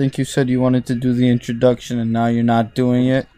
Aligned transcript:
think 0.00 0.16
you 0.16 0.24
said 0.24 0.48
you 0.48 0.58
wanted 0.58 0.86
to 0.86 0.94
do 0.94 1.12
the 1.12 1.28
introduction 1.28 1.98
and 1.98 2.10
now 2.10 2.24
you're 2.24 2.42
not 2.42 2.74
doing 2.74 3.08
it. 3.08 3.28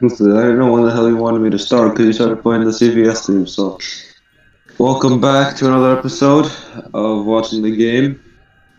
I 0.00 0.06
don't 0.08 0.58
know 0.60 0.70
when 0.70 0.84
the 0.84 0.92
hell 0.92 1.08
you 1.08 1.16
wanted 1.16 1.40
me 1.40 1.50
to 1.50 1.58
start 1.58 1.90
because 1.90 2.06
you 2.06 2.12
started 2.12 2.40
playing 2.40 2.62
the 2.62 2.70
CBS 2.70 3.26
theme. 3.26 3.48
So, 3.48 3.80
welcome 4.78 5.20
back 5.20 5.56
to 5.56 5.66
another 5.66 5.98
episode 5.98 6.46
of 6.94 7.26
Watching 7.26 7.62
the 7.62 7.74
Game. 7.74 8.22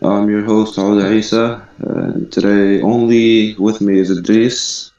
I'm 0.01 0.29
your 0.29 0.45
host, 0.45 0.77
Odeh 0.77 1.13
Isa, 1.13 1.67
and 1.79 2.31
today 2.31 2.81
only 2.81 3.55
with 3.55 3.81
me 3.81 3.99
is 3.99 4.17
Idrees. 4.17 4.91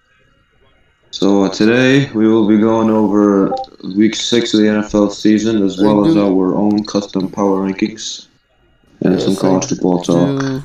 So, 1.10 1.44
uh, 1.44 1.48
today 1.48 2.10
we 2.12 2.28
will 2.28 2.46
be 2.46 2.58
going 2.58 2.90
over 2.90 3.54
week 3.96 4.14
six 4.14 4.52
of 4.52 4.60
the 4.60 4.66
NFL 4.66 5.10
season 5.12 5.62
as 5.62 5.78
well 5.78 6.06
as 6.06 6.18
our 6.18 6.54
own 6.54 6.84
custom 6.84 7.30
power 7.30 7.66
rankings 7.66 8.26
and 9.04 9.20
some 9.20 9.36
college 9.36 9.64
I 9.64 9.68
football 9.68 10.02
talk. 10.02 10.40
do, 10.40 10.62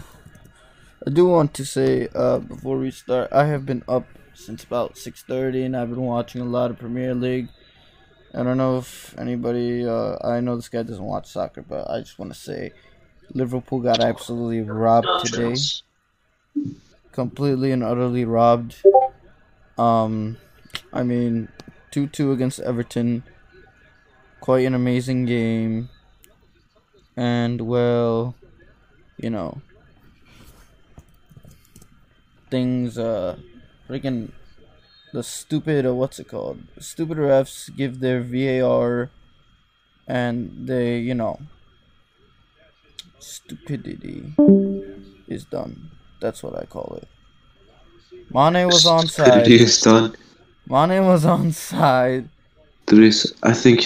I 1.05 1.09
do 1.11 1.27
want 1.27 1.53
to 1.55 1.65
say 1.65 2.07
uh, 2.15 2.39
before 2.39 2.77
we 2.77 2.91
start, 2.91 3.31
I 3.31 3.45
have 3.45 3.65
been 3.65 3.83
up 3.87 4.05
since 4.33 4.63
about 4.63 4.97
six 4.97 5.23
thirty, 5.23 5.63
and 5.63 5.75
I've 5.75 5.89
been 5.89 6.01
watching 6.01 6.41
a 6.41 6.45
lot 6.45 6.71
of 6.71 6.79
Premier 6.79 7.13
League. 7.13 7.49
I 8.33 8.43
don't 8.43 8.57
know 8.57 8.77
if 8.77 9.17
anybody. 9.17 9.85
Uh, 9.85 10.15
I 10.23 10.39
know 10.39 10.55
this 10.55 10.69
guy 10.69 10.83
doesn't 10.83 11.03
watch 11.03 11.27
soccer, 11.27 11.61
but 11.61 11.89
I 11.89 11.99
just 11.99 12.19
want 12.19 12.33
to 12.33 12.39
say, 12.39 12.71
Liverpool 13.33 13.79
got 13.79 13.99
absolutely 13.99 14.61
robbed 14.61 15.07
today, 15.25 15.55
completely 17.11 17.71
and 17.71 17.83
utterly 17.83 18.25
robbed. 18.25 18.75
Um, 19.77 20.37
I 20.93 21.03
mean, 21.03 21.49
two 21.91 22.07
two 22.07 22.31
against 22.31 22.59
Everton. 22.59 23.23
Quite 24.39 24.65
an 24.65 24.73
amazing 24.73 25.25
game. 25.25 25.89
And 27.19 27.61
well, 27.67 28.35
you 29.17 29.29
know, 29.29 29.61
things 32.49 32.97
uh 32.97 33.37
freaking 33.89 34.31
the 35.13 35.23
stupid 35.23 35.85
uh, 35.85 35.93
what's 35.93 36.19
it 36.19 36.27
called 36.27 36.59
stupid 36.79 37.17
refs 37.17 37.75
give 37.75 37.99
their 37.99 38.21
VAR 38.21 39.09
and 40.07 40.67
they 40.67 40.99
you 40.99 41.15
know 41.15 41.39
stupidity 43.19 44.33
is 45.27 45.45
done 45.45 45.91
that's 46.19 46.43
what 46.43 46.55
i 46.57 46.65
call 46.65 46.99
it 47.01 47.07
Mane 48.31 48.67
was 48.69 48.85
Stupidity 48.85 49.59
onside. 49.59 49.59
is 49.59 49.81
done. 49.81 50.15
Mane 50.67 51.05
was 51.05 51.25
onside. 51.25 52.29
Idrees, 52.87 53.33
I 53.43 53.53
think. 53.53 53.85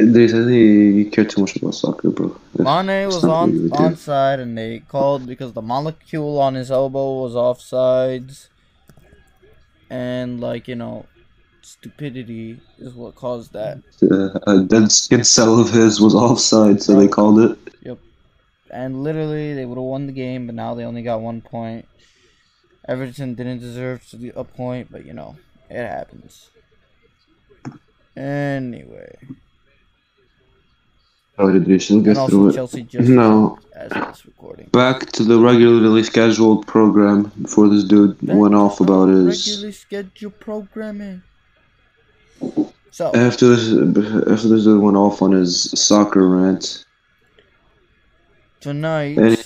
Idrees, 0.00 0.30
I 0.30 0.44
think 0.44 0.96
you 0.96 1.10
care 1.10 1.24
too 1.24 1.42
much 1.42 1.56
about 1.56 1.74
soccer, 1.74 2.10
bro. 2.10 2.36
Mane 2.58 3.06
was 3.06 3.24
on 3.24 3.52
really 3.52 3.68
onside, 3.70 4.40
and 4.40 4.56
they 4.56 4.80
called 4.80 5.26
because 5.26 5.52
the 5.52 5.62
molecule 5.62 6.40
on 6.40 6.54
his 6.54 6.70
elbow 6.70 7.22
was 7.22 7.34
offsides, 7.34 8.48
and 9.90 10.40
like 10.40 10.68
you 10.68 10.74
know, 10.74 11.06
stupidity 11.62 12.60
is 12.78 12.94
what 12.94 13.14
caused 13.14 13.52
that. 13.52 13.78
Uh, 14.02 14.38
a 14.46 14.64
dead 14.64 14.90
skin 14.90 15.24
cell 15.24 15.60
of 15.60 15.70
his 15.70 16.00
was 16.00 16.14
offside, 16.14 16.82
so 16.82 16.98
they 16.98 17.08
called 17.08 17.38
it. 17.40 17.58
Yep. 17.82 17.98
And 18.70 19.02
literally, 19.02 19.54
they 19.54 19.64
would 19.64 19.76
have 19.76 19.84
won 19.84 20.06
the 20.06 20.12
game, 20.12 20.46
but 20.46 20.54
now 20.54 20.74
they 20.74 20.84
only 20.84 21.02
got 21.02 21.20
one 21.20 21.40
point. 21.40 21.86
Everton 22.88 23.34
didn't 23.34 23.60
deserve 23.60 24.08
to 24.10 24.16
be 24.16 24.30
a 24.34 24.44
point, 24.44 24.88
but 24.90 25.04
you 25.04 25.12
know, 25.12 25.36
it 25.68 25.86
happens. 25.86 26.50
Anyway, 28.16 29.16
Idrees, 31.46 31.90
we'll 31.90 32.06
and 32.08 32.18
also. 32.18 32.50
Chelsea 32.52 32.82
just 32.82 33.08
No, 33.08 33.58
as 33.74 33.90
of 33.92 34.08
this 34.08 34.26
recording. 34.26 34.66
back 34.72 35.10
to 35.12 35.24
the 35.24 35.38
regularly 35.38 36.02
scheduled 36.02 36.66
program 36.66 37.30
before 37.42 37.68
this 37.68 37.84
dude 37.84 38.16
went 38.22 38.54
off 38.54 38.80
about 38.80 39.08
his. 39.08 39.26
regularly 39.46 39.72
scheduled 39.72 40.38
programming. 40.40 41.22
So 42.92 43.12
After 43.14 43.54
this, 43.54 43.68
after 44.28 44.48
this 44.48 44.64
dude 44.64 44.82
went 44.82 44.96
off 44.96 45.22
on 45.22 45.32
his 45.32 45.70
soccer 45.72 46.28
rant, 46.28 46.84
tonight, 48.60 49.18
Any- 49.18 49.36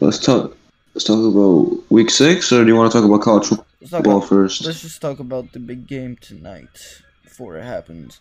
let's 0.00 0.18
talk. 0.18 0.56
Let's 0.94 1.04
talk 1.04 1.18
about 1.24 1.82
week 1.90 2.08
six, 2.10 2.52
or 2.52 2.62
do 2.62 2.68
you 2.68 2.76
want 2.76 2.92
to 2.92 2.98
talk 2.98 3.04
about 3.04 3.20
college 3.22 3.50
let's, 3.50 3.90
football 3.90 4.18
about, 4.18 4.28
first? 4.28 4.64
let's 4.64 4.82
just 4.82 5.00
talk 5.00 5.18
about 5.18 5.52
the 5.52 5.58
big 5.58 5.88
game 5.88 6.16
tonight 6.20 7.02
before 7.24 7.56
it 7.56 7.64
happens. 7.64 8.20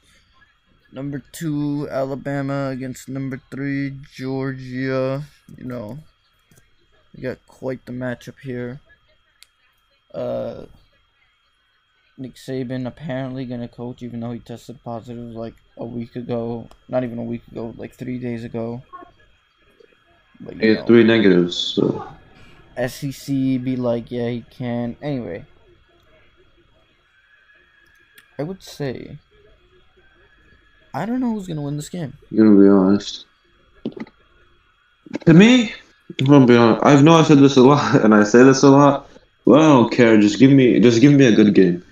Number 0.93 1.23
two, 1.31 1.87
Alabama 1.89 2.69
against 2.69 3.09
number 3.09 3.41
three, 3.49 3.97
Georgia. 4.13 5.23
You 5.57 5.65
know, 5.65 5.97
we 7.15 7.23
got 7.23 7.39
quite 7.47 7.83
the 7.87 7.91
matchup 7.91 8.37
here. 8.39 8.79
Uh, 10.13 10.67
Nick 12.15 12.35
Saban 12.35 12.85
apparently 12.85 13.43
gonna 13.45 13.67
coach, 13.67 14.03
even 14.03 14.19
though 14.19 14.33
he 14.33 14.39
tested 14.39 14.83
positive 14.83 15.33
like 15.33 15.55
a 15.77 15.83
week 15.83 16.15
ago. 16.15 16.67
Not 16.87 17.03
even 17.03 17.17
a 17.17 17.23
week 17.23 17.41
ago, 17.51 17.73
like 17.75 17.95
three 17.95 18.19
days 18.19 18.43
ago. 18.43 18.83
He 20.59 20.67
had 20.67 20.77
know. 20.81 20.85
three 20.85 21.03
negatives. 21.03 21.57
So. 21.57 22.07
SEC 22.77 23.25
be 23.27 23.75
like, 23.75 24.11
yeah, 24.11 24.29
he 24.29 24.45
can. 24.47 24.95
Anyway, 25.01 25.47
I 28.37 28.43
would 28.43 28.61
say 28.61 29.17
I 30.93 31.05
don't 31.05 31.19
know 31.19 31.33
who's 31.33 31.47
gonna 31.47 31.61
win 31.61 31.75
this 31.75 31.89
game. 31.89 32.13
You're 32.29 32.45
gonna 32.45 32.61
be 32.61 32.69
honest. 32.69 33.25
To 35.25 35.33
me, 35.33 35.73
I'm 36.19 36.25
gonna 36.25 36.45
be 36.45 36.55
honest. 36.55 36.85
I 36.85 37.01
know 37.01 37.15
I 37.15 37.23
said 37.23 37.39
this 37.39 37.57
a 37.57 37.61
lot, 37.61 37.95
and 38.03 38.13
I 38.13 38.23
say 38.23 38.43
this 38.43 38.63
a 38.63 38.69
lot. 38.69 39.09
But 39.45 39.59
I 39.59 39.63
don't 39.63 39.91
care. 39.91 40.19
Just 40.19 40.39
give 40.39 40.51
me, 40.51 40.79
just 40.79 41.01
give 41.01 41.11
me 41.11 41.25
a 41.25 41.35
good 41.35 41.53
game. 41.53 41.83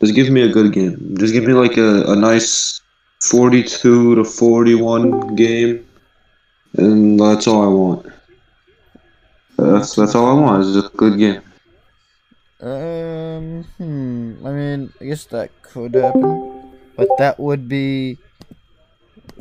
Just 0.00 0.14
give 0.14 0.30
me 0.30 0.42
a 0.42 0.48
good 0.48 0.72
game. 0.72 1.16
Just 1.18 1.32
give 1.32 1.44
me 1.44 1.52
like 1.52 1.76
a, 1.76 2.04
a 2.10 2.16
nice 2.16 2.80
forty-two 3.20 4.16
to 4.16 4.24
forty-one 4.24 5.36
game, 5.36 5.86
and 6.76 7.20
that's 7.20 7.46
all 7.46 7.62
I 7.62 7.68
want. 7.68 8.12
That's 9.56 9.94
that's 9.94 10.14
all 10.14 10.26
I 10.26 10.40
want. 10.40 10.64
Is 10.64 10.74
just 10.74 10.94
a 10.94 10.96
good 10.96 11.18
game. 11.18 11.42
Um, 12.60 13.64
hmm. 13.76 14.46
I 14.46 14.50
mean, 14.50 14.92
I 15.00 15.04
guess 15.04 15.26
that 15.26 15.50
could 15.62 15.94
happen, 15.94 16.72
but 16.96 17.08
that 17.18 17.38
would 17.38 17.68
be 17.68 18.18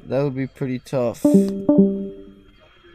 that 0.06 0.24
would 0.24 0.36
be 0.36 0.48
pretty 0.48 0.80
tough. 0.80 1.24
You 1.24 2.16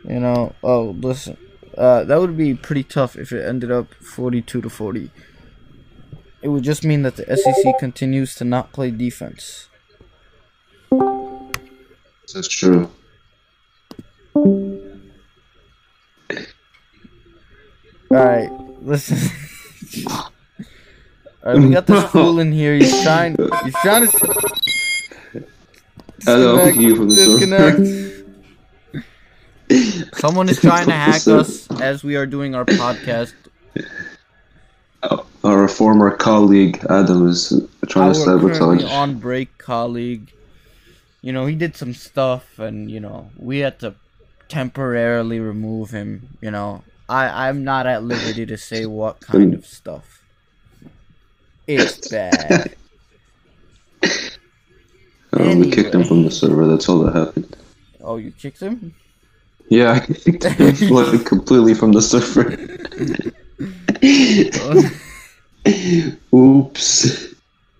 know. 0.04 0.54
Oh, 0.62 0.96
listen. 0.98 1.36
Uh, 1.76 2.04
that 2.04 2.20
would 2.20 2.36
be 2.36 2.54
pretty 2.54 2.82
tough 2.82 3.16
if 3.16 3.32
it 3.32 3.46
ended 3.46 3.70
up 3.70 3.94
forty-two 3.94 4.60
to 4.60 4.70
forty. 4.70 5.10
It 6.42 6.48
would 6.48 6.64
just 6.64 6.84
mean 6.84 7.02
that 7.02 7.16
the 7.16 7.24
SEC 7.36 7.78
continues 7.78 8.34
to 8.36 8.44
not 8.44 8.72
play 8.72 8.90
defense. 8.90 9.68
That's 12.32 12.48
true. 12.48 12.90
Alright, 18.12 18.50
listen. 18.82 19.18
Alright, 21.44 21.62
we 21.62 21.70
got 21.70 21.86
this 21.86 22.04
fool 22.10 22.40
in 22.40 22.52
here. 22.52 22.74
He's 22.74 23.02
trying. 23.02 23.36
He's 23.64 23.74
trying 23.82 24.08
to. 24.08 24.50
I 26.26 26.36
know 26.36 26.56
disconnect, 26.56 26.76
you 26.78 26.96
from 26.96 27.08
the 27.08 27.16
server. 27.16 27.38
disconnect. 27.38 27.80
Someone 30.18 30.48
is 30.48 30.60
trying 30.60 30.86
to 30.86 30.92
hack 30.92 31.26
us 31.28 31.70
as 31.80 32.02
we 32.02 32.16
are 32.16 32.26
doing 32.26 32.54
our 32.54 32.64
podcast. 32.64 33.34
Uh, 35.02 35.22
our 35.44 35.68
former 35.68 36.10
colleague 36.10 36.84
Adam 36.90 37.28
is 37.28 37.52
trying 37.88 38.08
Our 38.08 38.14
to 38.14 38.24
currently 38.24 38.54
sabotage. 38.80 38.92
on 38.92 39.18
break 39.18 39.56
colleague. 39.58 40.32
You 41.22 41.32
know, 41.32 41.46
he 41.46 41.54
did 41.54 41.76
some 41.76 41.94
stuff, 41.94 42.58
and 42.58 42.90
you 42.90 42.98
know, 43.00 43.30
we 43.36 43.58
had 43.60 43.78
to 43.80 43.94
temporarily 44.48 45.38
remove 45.38 45.90
him. 45.90 46.36
You 46.40 46.50
know, 46.50 46.82
I 47.08 47.48
I'm 47.48 47.62
not 47.64 47.86
at 47.86 48.02
liberty 48.02 48.44
to 48.46 48.56
say 48.58 48.86
what 48.86 49.20
kind 49.20 49.54
of 49.54 49.64
stuff. 49.66 50.22
It's 51.66 52.08
bad. 52.08 52.74
Um, 55.40 55.60
we 55.60 55.70
kicked 55.70 55.94
him 55.94 56.04
from 56.04 56.24
the 56.24 56.30
server. 56.30 56.66
That's 56.66 56.88
all 56.88 56.98
that 57.00 57.14
happened. 57.14 57.56
Oh, 58.02 58.16
you 58.16 58.30
kicked 58.32 58.60
him? 58.60 58.94
Yeah, 59.68 59.92
I 59.92 60.00
kicked 60.00 60.44
him 60.44 60.90
like, 60.90 61.24
completely 61.24 61.74
from 61.74 61.92
the 61.92 62.02
server. 62.02 62.50
Oops. 66.34 67.34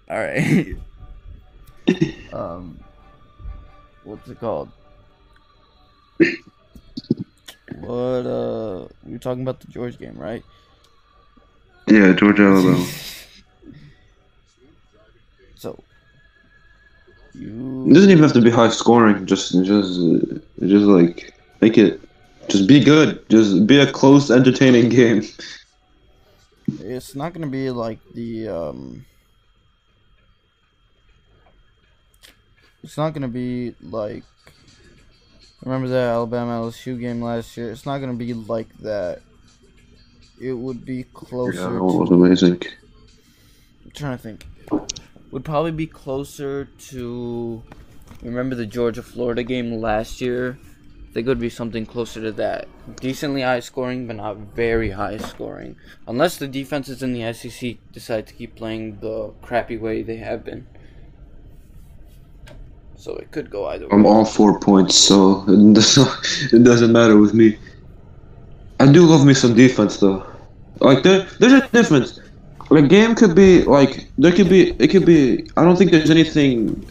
All 0.09 0.19
right. 0.19 0.77
um, 2.33 2.79
what's 4.05 4.29
it 4.29 4.39
called? 4.41 4.71
What 7.79 8.27
uh, 8.27 8.89
we 9.05 9.13
were 9.13 9.19
talking 9.19 9.43
about 9.43 9.61
the 9.61 9.69
George 9.69 9.99
game, 9.99 10.17
right? 10.19 10.45
Yeah, 11.89 12.13
George 12.13 12.41
Alabama. 12.41 12.87
So 15.56 15.79
It 17.35 17.93
doesn't 17.94 18.11
even 18.11 18.23
have 18.23 18.32
to 18.32 18.43
be 18.43 18.50
high 18.50 18.71
scoring. 18.71 19.27
Just, 19.27 19.53
just, 19.65 20.00
just 20.61 20.87
like 20.87 21.32
make 21.61 21.79
it 21.79 22.00
Just 22.49 22.67
be 22.67 22.82
good. 22.82 23.29
Just 23.29 23.67
be 23.67 23.79
a 23.79 23.91
close, 23.91 24.31
entertaining 24.31 24.88
game. 24.88 25.23
It's 26.81 27.15
not 27.15 27.32
gonna 27.32 27.47
be 27.47 27.71
like 27.71 27.99
the 28.15 28.49
um. 28.49 29.06
It's 32.82 32.97
not 32.97 33.15
gonna 33.15 33.29
be 33.29 33.75
like. 33.81 34.25
Remember 35.62 35.88
that 35.88 36.09
Alabama 36.09 36.62
LSU 36.62 36.99
game 36.99 37.23
last 37.23 37.56
year? 37.56 37.71
It's 37.71 37.87
not 37.87 37.99
gonna 37.99 38.15
be 38.15 38.35
like 38.35 38.77
that. 38.79 39.23
It 40.41 40.55
would 40.55 40.85
be 40.85 41.05
closer. 41.05 41.61
Yeah, 41.61 41.69
to, 41.69 41.77
it 41.77 41.82
was 41.82 42.11
amazing. 42.11 42.62
I'm 43.85 43.91
trying 43.93 44.17
to 44.17 44.23
think. 44.23 44.47
Would 45.31 45.44
probably 45.44 45.73
be 45.73 45.87
closer 45.87 46.65
to. 46.65 47.62
Remember 48.23 48.55
the 48.55 48.67
Georgia 48.67 49.03
Florida 49.03 49.43
game 49.43 49.81
last 49.81 50.21
year? 50.21 50.59
I 51.11 51.12
think 51.12 51.27
it 51.27 51.29
would 51.29 51.41
be 51.41 51.50
something 51.50 51.87
closer 51.87 52.21
to 52.21 52.32
that. 52.32 52.69
Decently 52.97 53.43
high 53.43 53.61
scoring, 53.61 54.06
but 54.06 54.17
not 54.17 54.37
very 54.55 54.91
high 54.91 55.19
scoring. 55.19 55.77
Unless 56.06 56.37
the 56.38 56.47
defenses 56.47 57.03
in 57.03 57.12
the 57.12 57.32
SEC 57.32 57.79
decide 57.93 58.27
to 58.29 58.35
keep 58.35 58.55
playing 58.55 59.00
the 59.00 59.32
crappy 59.43 59.77
way 59.77 60.03
they 60.03 60.19
have 60.19 60.44
been. 60.44 60.67
So 62.97 63.17
it 63.17 63.32
could 63.32 63.50
go 63.50 63.67
either 63.67 63.87
way. 63.87 63.91
I'm 63.93 64.06
all 64.06 64.25
four 64.25 64.61
points, 64.61 64.94
so 64.94 65.44
it 65.49 65.75
doesn't, 65.75 66.53
it 66.53 66.65
doesn't 66.65 66.93
matter 66.93 67.17
with 67.17 67.35
me. 67.35 67.59
I 68.79 68.91
do 68.93 69.05
love 69.06 69.27
me 69.27 69.35
some 69.35 69.55
defense 69.55 69.97
though. 69.97 70.25
Like 70.81 71.03
there, 71.03 71.27
there's 71.38 71.53
a 71.55 71.69
difference. 71.69 72.21
A 72.70 72.82
game 72.82 73.14
could 73.17 73.34
be 73.34 73.62
like 73.64 74.06
there 74.17 74.32
could 74.32 74.49
be 74.49 74.70
it 74.78 74.88
could 74.88 75.05
be. 75.05 75.49
I 75.56 75.64
don't 75.64 75.76
think 75.76 75.90
there's 75.90 76.11
anything 76.11 76.87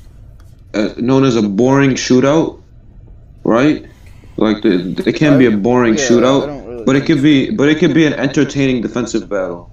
uh, 0.73 0.89
known 0.97 1.23
as 1.23 1.35
a 1.37 1.41
boring 1.41 1.91
shootout, 1.91 2.61
right? 3.45 3.85
Like 4.35 4.61
the, 4.61 5.01
it 5.05 5.15
can 5.15 5.37
be 5.39 5.45
a 5.45 5.51
boring 5.55 5.95
Yeah, 5.97 6.03
shootout, 6.07 6.67
really 6.67 6.83
but 6.85 6.95
it 6.97 7.05
could 7.05 7.21
be 7.21 7.51
but 7.51 7.69
it 7.69 7.79
could 7.79 7.93
be 7.93 8.05
an 8.05 8.13
entertaining 8.13 8.81
defensive 8.81 9.29
battle. 9.29 9.71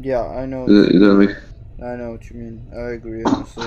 Yeah, 0.00 0.24
I 0.26 0.46
know. 0.46 0.66
Does 0.66 0.86
that- 0.86 0.92
does 0.92 1.00
that 1.00 1.14
make- 1.14 1.36
I 1.84 1.96
know 1.96 2.10
what 2.12 2.28
you 2.30 2.36
mean. 2.36 2.66
I 2.76 2.90
agree, 2.92 3.22
honestly. 3.24 3.66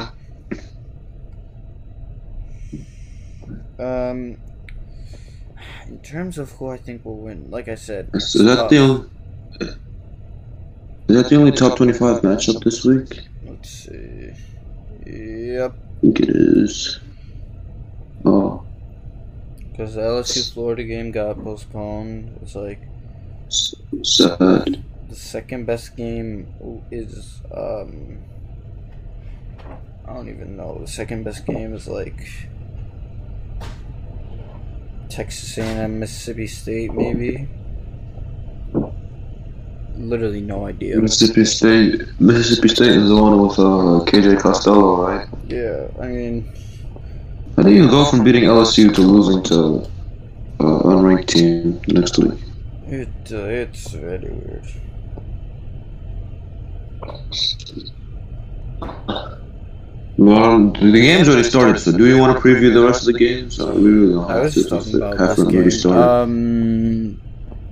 Um, 3.78 4.38
in 5.88 6.00
terms 6.04 6.38
of 6.38 6.52
who 6.54 6.70
I 6.70 6.78
think 6.78 7.04
will 7.04 7.18
win, 7.18 7.50
like 7.52 7.68
I 7.68 7.76
said, 7.76 8.10
Is 8.14 8.34
that 8.34 8.70
the 8.70 8.78
only, 8.78 9.10
is 11.08 11.16
that 11.16 11.30
the 11.30 11.36
only 11.36 11.52
top 11.52 11.78
twenty-five 11.78 12.22
matchup 12.22 12.64
this 12.64 12.84
week? 12.84 13.22
let's 13.46 13.70
see. 13.70 14.32
Yep, 15.06 15.74
I 15.74 16.02
think 16.02 16.20
it 16.20 16.30
is. 16.30 17.00
Oh, 18.24 18.66
because 19.72 19.96
the 19.96 20.02
LSU 20.02 20.54
Florida 20.54 20.84
game 20.84 21.12
got 21.12 21.44
postponed. 21.44 22.40
It's 22.42 22.56
like 22.56 22.82
sad. 23.50 24.84
the 25.10 25.16
second 25.16 25.66
best 25.66 25.96
game 25.96 26.82
is 26.92 27.42
um. 27.54 28.20
I 30.08 30.14
don't 30.14 30.30
even 30.30 30.56
know. 30.56 30.78
The 30.80 30.88
second 30.88 31.24
best 31.24 31.46
game 31.48 31.74
is 31.74 31.88
like 31.88 32.48
Texas 35.10 35.58
A&M, 35.58 36.00
Mississippi 36.00 36.46
State, 36.46 36.94
maybe. 36.94 37.48
Literally 39.98 40.42
no 40.42 40.68
idea. 40.68 40.98
Mississippi 40.98 41.46
State. 41.46 42.02
Mississippi 42.20 42.68
State 42.68 42.92
is 42.92 43.08
the 43.10 43.16
one 43.16 43.40
with 43.42 43.58
uh, 43.58 44.04
KJ 44.06 44.40
Costello, 44.42 45.08
right? 45.08 45.28
Yeah, 45.48 45.88
I 46.02 46.08
mean, 46.08 46.54
How 47.56 47.64
do 47.64 47.72
you 47.72 47.88
go 47.90 48.06
from 48.06 48.24
beating 48.24 48.44
LSU 48.44 48.94
to 48.94 49.02
losing 49.02 49.42
to 49.44 49.90
uh, 50.60 50.90
unranked 50.92 51.28
team 51.28 51.82
next 51.88 52.18
week? 52.18 52.40
it 52.88 53.32
uh, 53.32 53.38
it's 53.38 53.92
very 53.92 54.30
weird. 54.30 54.66
Well, 60.18 60.70
the 60.72 60.92
game's 60.92 61.28
already 61.28 61.44
started, 61.44 61.78
so 61.80 61.92
do 61.92 62.08
you 62.08 62.18
want 62.18 62.38
to 62.38 62.42
preview 62.42 62.74
the 62.74 62.84
rest 62.84 63.06
of 63.06 63.14
the 63.14 63.20
games? 63.20 63.60
Uh, 63.60 63.68
we 63.68 63.84
really 63.84 64.14
don't 64.14 64.32
I 64.32 64.40
was 64.40 64.54
to, 64.54 64.60
just 64.62 64.70
talking 64.70 64.96
about 64.96 65.18
this 65.18 65.30
of 65.30 65.36
them 65.38 65.56
already 65.56 65.72
game. 65.72 65.92
Um, 65.92 67.22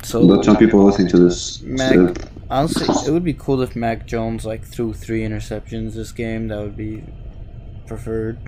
so 0.06 0.28
but 0.28 0.44
some 0.46 0.58
people 0.58 0.82
are 0.82 0.86
listening 0.86 1.10
to 1.10 1.20
this. 1.20 1.62
Mac, 1.62 1.94
so- 1.94 2.14
honestly, 2.50 2.88
it 3.08 3.12
would 3.12 3.24
be 3.24 3.34
cool 3.34 3.62
if 3.62 3.76
Mac 3.76 4.06
Jones 4.06 4.46
like 4.46 4.64
threw 4.66 4.94
three 4.94 5.22
interceptions 5.22 5.94
this 5.94 6.12
game. 6.12 6.48
That 6.50 6.60
would 6.60 6.78
be 6.78 7.04
preferred. 7.88 8.40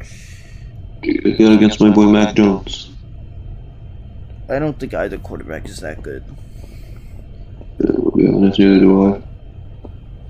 Get 1.02 1.52
against 1.52 1.80
my 1.80 1.90
boy 1.92 2.06
Mac 2.06 2.36
Jones. 2.36 2.92
I 4.50 4.60
don't 4.60 4.80
think 4.80 4.94
either 4.94 5.18
quarterback 5.18 5.66
is 5.66 5.80
that 5.80 6.02
good. 6.04 6.24
Yeah, 7.80 7.92
be 8.16 8.28
honest, 8.28 8.60
neither 8.60 8.80
do 8.80 9.16
I. 9.16 9.22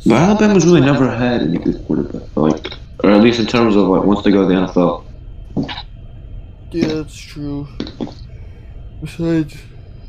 But 0.06 0.16
Alabama's 0.16 0.66
really 0.66 0.82
never 0.82 1.10
had 1.10 1.42
any 1.42 1.58
good 1.58 1.84
quarterback, 1.86 2.24
like, 2.36 2.74
or 3.04 3.12
at 3.12 3.22
least 3.22 3.40
in 3.40 3.46
terms 3.46 3.76
of 3.76 3.88
like 3.88 4.04
once 4.04 4.24
they 4.24 4.32
go 4.32 4.48
to 4.48 4.48
the 4.48 4.54
NFL. 4.54 5.04
Yeah, 6.72 6.88
that's 6.88 7.18
true. 7.18 7.68
Besides, 9.02 9.58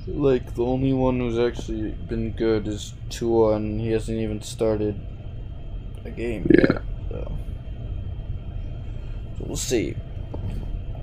like 0.06 0.54
the 0.54 0.64
only 0.64 0.92
one 0.92 1.18
who's 1.18 1.38
actually 1.38 1.90
been 1.90 2.32
good 2.32 2.66
is 2.68 2.94
Tua, 3.10 3.56
and 3.56 3.80
he 3.80 3.90
hasn't 3.90 4.18
even 4.18 4.40
started 4.42 5.00
a 6.04 6.10
game 6.10 6.46
Yeah. 6.54 6.60
yet. 6.60 6.82
So. 7.10 7.32
so 9.38 9.44
we'll 9.46 9.56
see. 9.56 9.94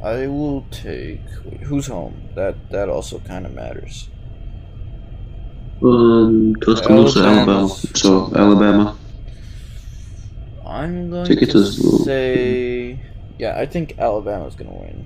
I 0.03 0.27
will 0.27 0.65
take 0.71 1.21
wait, 1.45 1.61
who's 1.61 1.87
home. 1.87 2.29
That 2.35 2.55
that 2.71 2.89
also 2.89 3.19
kind 3.19 3.45
of 3.45 3.53
matters. 3.53 4.09
Um, 5.81 6.55
Tuscaloosa, 6.61 7.19
Alabama. 7.25 7.69
So 7.69 8.31
Alabama. 8.35 8.97
I'm 10.65 11.09
going 11.09 11.25
Take 11.25 11.39
to 11.41 11.45
to 11.47 11.65
say, 11.65 12.99
yeah, 13.37 13.59
I 13.59 13.65
think 13.65 13.99
Alabama's 13.99 14.55
gonna 14.55 14.73
win. 14.73 15.05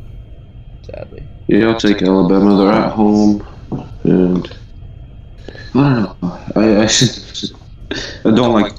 Sadly. 0.84 1.24
Yeah, 1.48 1.68
I'll 1.70 1.80
take 1.80 2.02
Alabama. 2.02 2.56
They're 2.58 2.72
at 2.72 2.92
home, 2.94 3.46
and 4.08 4.58
I 5.76 5.94
don't 5.94 6.22
know. 6.22 6.40
I 6.56 6.84
I, 6.84 6.90
I 8.26 8.36
don't 8.36 8.54
like 8.54 8.74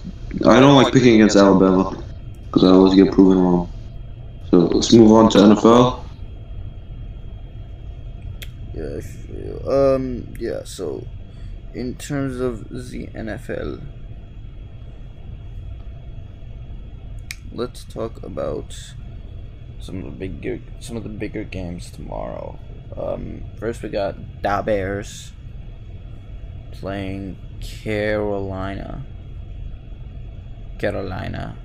I 0.46 0.60
don't 0.60 0.74
like 0.82 0.92
picking 0.92 1.14
against 1.16 1.36
Alabama 1.36 2.02
because 2.46 2.64
I 2.64 2.68
always 2.68 2.94
get 2.94 3.12
proven 3.12 3.38
wrong. 3.38 3.70
So 4.50 4.58
let's 4.58 4.92
move 4.92 5.12
on 5.12 5.30
to 5.30 5.38
NFL. 5.38 6.04
Yeah, 8.74 9.00
um, 9.70 10.34
yeah, 10.38 10.62
so 10.64 11.06
in 11.74 11.96
terms 11.96 12.40
of 12.40 12.68
the 12.70 13.08
NFL, 13.08 13.82
let's 17.52 17.84
talk 17.84 18.22
about 18.22 18.94
some 19.80 19.98
of 19.98 20.04
the 20.04 20.10
bigger 20.10 20.60
some 20.80 20.96
of 20.96 21.02
the 21.02 21.08
bigger 21.08 21.44
games 21.44 21.90
tomorrow. 21.90 22.58
Um, 22.96 23.44
first 23.58 23.82
we 23.82 23.88
got 23.88 24.42
Da 24.42 24.62
Bears 24.62 25.32
playing 26.72 27.36
Carolina. 27.60 29.04
Carolina. 30.78 31.56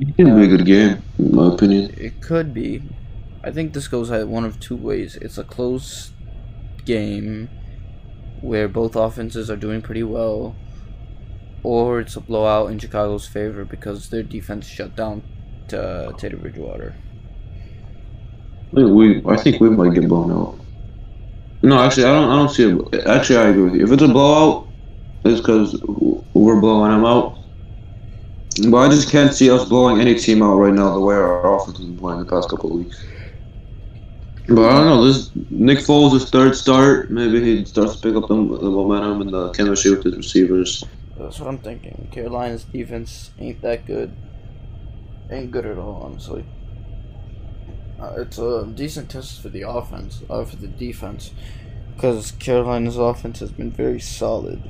It 0.00 0.16
gonna 0.16 0.36
be 0.36 0.44
a 0.44 0.56
good 0.56 0.66
game, 0.66 1.02
in 1.18 1.34
my 1.34 1.52
opinion. 1.52 1.94
It 1.96 2.20
could 2.20 2.54
be. 2.54 2.82
I 3.42 3.50
think 3.50 3.72
this 3.72 3.88
goes 3.88 4.10
one 4.10 4.44
of 4.44 4.60
two 4.60 4.76
ways. 4.76 5.16
It's 5.16 5.38
a 5.38 5.44
close 5.44 6.12
game 6.84 7.48
where 8.40 8.68
both 8.68 8.94
offenses 8.94 9.50
are 9.50 9.56
doing 9.56 9.82
pretty 9.82 10.02
well, 10.02 10.54
or 11.62 12.00
it's 12.00 12.16
a 12.16 12.20
blowout 12.20 12.70
in 12.70 12.78
Chicago's 12.78 13.26
favor 13.26 13.64
because 13.64 14.10
their 14.10 14.22
defense 14.22 14.66
shut 14.66 14.94
down 14.94 15.22
uh, 15.72 16.12
Teddy 16.12 16.36
Bridgewater. 16.36 16.94
We 18.72 19.22
I 19.26 19.36
think 19.36 19.60
we 19.60 19.70
might 19.70 19.94
get 19.94 20.08
blown 20.08 20.30
out. 20.30 20.58
No, 21.62 21.78
actually, 21.80 22.04
I 22.04 22.12
don't. 22.12 22.30
I 22.30 22.36
don't 22.36 22.50
see 22.50 22.70
it. 22.70 23.06
Actually, 23.06 23.38
I 23.38 23.48
agree 23.48 23.62
with 23.64 23.74
you. 23.74 23.84
If 23.84 23.92
it's 23.92 24.02
a 24.02 24.08
blowout, 24.08 24.68
it's 25.24 25.40
because 25.40 25.80
we're 26.34 26.60
blowing 26.60 26.92
them 26.92 27.04
out. 27.04 27.38
But 28.70 28.78
I 28.78 28.88
just 28.88 29.10
can't 29.10 29.32
see 29.32 29.50
us 29.50 29.64
blowing 29.64 30.00
any 30.00 30.14
team 30.14 30.42
out 30.42 30.56
right 30.56 30.72
now 30.72 30.94
the 30.94 31.00
way 31.00 31.14
our 31.14 31.56
offense 31.56 31.78
has 31.78 31.86
been 31.86 31.96
playing 31.96 32.20
the 32.20 32.26
past 32.26 32.48
couple 32.48 32.72
of 32.72 32.78
weeks. 32.78 33.04
But 34.48 34.68
I 34.70 34.74
don't 34.78 34.86
know. 34.86 35.04
This 35.04 35.30
Nick 35.50 35.78
Foles' 35.78 36.12
his 36.14 36.30
third 36.30 36.56
start. 36.56 37.10
Maybe 37.10 37.40
he 37.42 37.64
starts 37.64 37.96
to 37.96 38.00
pick 38.00 38.16
up 38.16 38.28
the, 38.28 38.34
the 38.34 38.70
momentum 38.70 39.20
and 39.22 39.32
the 39.32 39.50
chemistry 39.50 39.90
with 39.92 40.04
his 40.04 40.16
receivers. 40.16 40.84
That's 41.16 41.38
what 41.38 41.48
I'm 41.48 41.58
thinking. 41.58 42.08
Carolina's 42.12 42.64
defense 42.64 43.30
ain't 43.38 43.60
that 43.62 43.84
good. 43.86 44.14
Ain't 45.30 45.50
good 45.50 45.66
at 45.66 45.78
all, 45.78 46.02
honestly. 46.04 46.44
Uh, 48.00 48.14
it's 48.18 48.38
a 48.38 48.64
decent 48.74 49.10
test 49.10 49.40
for 49.40 49.48
the 49.48 49.62
offense, 49.62 50.22
uh, 50.30 50.44
for 50.44 50.56
the 50.56 50.68
defense, 50.68 51.32
because 51.94 52.30
Carolina's 52.32 52.96
offense 52.96 53.40
has 53.40 53.50
been 53.50 53.72
very 53.72 53.98
solid. 54.00 54.62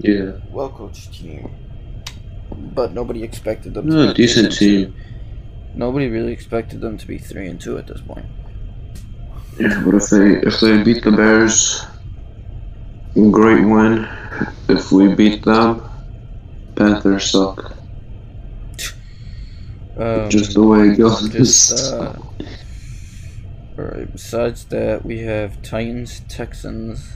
Yeah, 0.00 0.32
well 0.50 0.70
coached 0.70 1.14
team. 1.14 1.50
But 2.50 2.92
nobody 2.92 3.22
expected 3.22 3.74
them 3.74 3.88
Yeah, 3.88 4.06
to 4.06 4.08
be 4.08 4.14
decent 4.14 4.52
team. 4.52 4.94
Nobody 5.74 6.08
really 6.08 6.32
expected 6.32 6.80
them 6.80 6.98
to 6.98 7.06
be 7.06 7.18
three 7.18 7.46
and 7.46 7.60
two 7.60 7.78
at 7.78 7.86
this 7.86 8.00
point. 8.00 8.26
Yeah, 9.60 9.82
but 9.84 9.94
if 9.94 10.10
they 10.10 10.36
if 10.46 10.60
they 10.60 10.82
beat 10.82 11.04
the 11.04 11.12
Bears, 11.12 11.84
great 13.30 13.64
win. 13.64 14.08
If 14.68 14.92
we 14.92 15.14
beat 15.14 15.44
them, 15.44 15.82
Panthers 16.76 17.30
suck. 17.30 17.77
Um, 19.98 20.30
Just 20.30 20.54
the 20.54 20.62
way 20.62 20.90
it 20.90 20.96
goes. 20.96 21.28
just, 21.28 21.92
uh, 21.92 22.14
Alright, 23.78 24.12
besides 24.12 24.64
that, 24.66 25.04
we 25.04 25.18
have 25.20 25.60
Titans, 25.62 26.20
Texans. 26.28 27.12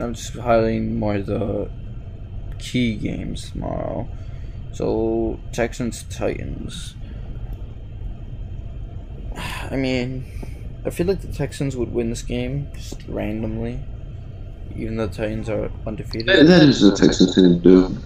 I'm 0.00 0.14
just 0.14 0.34
highlighting 0.34 0.94
more 0.96 1.16
of 1.16 1.26
the 1.26 1.70
key 2.58 2.94
games 2.94 3.50
tomorrow. 3.50 4.08
So, 4.72 5.38
Texans, 5.52 6.04
Titans. 6.04 6.94
I 9.70 9.76
mean, 9.76 10.24
I 10.84 10.90
feel 10.90 11.06
like 11.06 11.20
the 11.20 11.32
Texans 11.32 11.76
would 11.76 11.92
win 11.92 12.10
this 12.10 12.22
game 12.22 12.68
just 12.74 13.02
randomly, 13.08 13.80
even 14.76 14.96
though 14.96 15.06
the 15.06 15.14
Titans 15.16 15.48
are 15.48 15.70
undefeated. 15.86 16.26
That- 16.46 16.62
is 16.62 16.80
the 16.80 16.94
Texans 16.96 17.34
thing 17.34 17.54
to 17.54 17.58
do. 17.60 17.96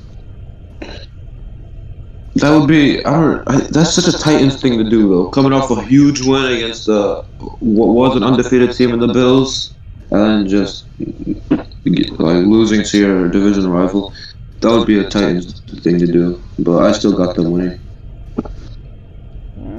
That 2.44 2.60
would 2.60 2.68
be. 2.68 3.02
I 3.06 3.10
don't. 3.10 3.42
I, 3.48 3.60
that's 3.70 3.94
such 3.94 4.06
a 4.06 4.18
Titans 4.18 4.60
thing 4.60 4.76
to 4.76 4.84
do, 4.84 5.08
though. 5.08 5.28
Coming 5.30 5.54
off 5.54 5.70
a 5.70 5.82
huge 5.82 6.20
win 6.26 6.52
against 6.52 6.84
the 6.84 7.24
what 7.38 7.86
was 7.86 8.16
an 8.18 8.22
undefeated 8.22 8.76
team 8.76 8.90
in 8.90 8.98
the 8.98 9.08
Bills, 9.08 9.74
and 10.10 10.46
just 10.46 10.84
like 10.98 12.44
losing 12.44 12.84
to 12.84 12.98
your 12.98 13.28
division 13.30 13.66
rival. 13.70 14.12
That 14.60 14.72
would 14.72 14.86
be 14.86 14.98
a 14.98 15.08
Titans 15.08 15.58
thing 15.60 15.98
to 15.98 16.06
do. 16.06 16.38
But 16.58 16.82
I 16.82 16.92
still 16.92 17.16
got 17.16 17.34
them 17.34 17.50
winning. 17.50 17.80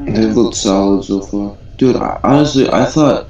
They've 0.07 0.35
looked 0.35 0.55
solid 0.55 1.03
so 1.03 1.21
far, 1.21 1.55
dude. 1.77 1.97
I, 1.97 2.19
honestly, 2.23 2.67
I 2.67 2.85
thought 2.85 3.29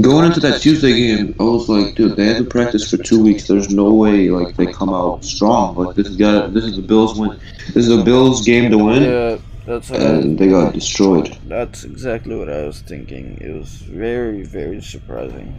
going 0.00 0.26
into 0.26 0.40
that 0.40 0.60
Tuesday 0.60 0.92
game, 0.92 1.34
I 1.38 1.42
was 1.44 1.68
like, 1.68 1.94
dude, 1.94 2.16
they 2.16 2.26
had 2.26 2.38
to 2.38 2.44
practice 2.44 2.90
for 2.90 2.96
two 2.96 3.22
weeks. 3.22 3.46
There's 3.46 3.70
no 3.70 3.92
way 3.92 4.28
like 4.30 4.56
they 4.56 4.66
come 4.66 4.92
out 4.92 5.24
strong. 5.24 5.76
Like 5.76 5.94
this 5.96 6.08
is 6.08 6.16
got 6.16 6.52
this 6.54 6.64
is 6.64 6.76
the 6.76 6.82
Bills 6.82 7.18
win. 7.18 7.38
This 7.74 7.86
is 7.86 7.90
a 7.90 8.02
Bills 8.02 8.44
game 8.44 8.70
to 8.70 8.78
win, 8.78 9.02
Yeah, 9.02 9.36
that's 9.66 9.90
what 9.90 10.00
I- 10.00 10.04
and 10.04 10.38
they 10.38 10.48
got 10.48 10.72
destroyed. 10.74 11.36
That's 11.46 11.84
exactly 11.84 12.34
what 12.36 12.48
I 12.50 12.64
was 12.66 12.80
thinking. 12.80 13.38
It 13.40 13.52
was 13.52 13.68
very, 13.70 14.42
very 14.42 14.80
surprising. 14.82 15.56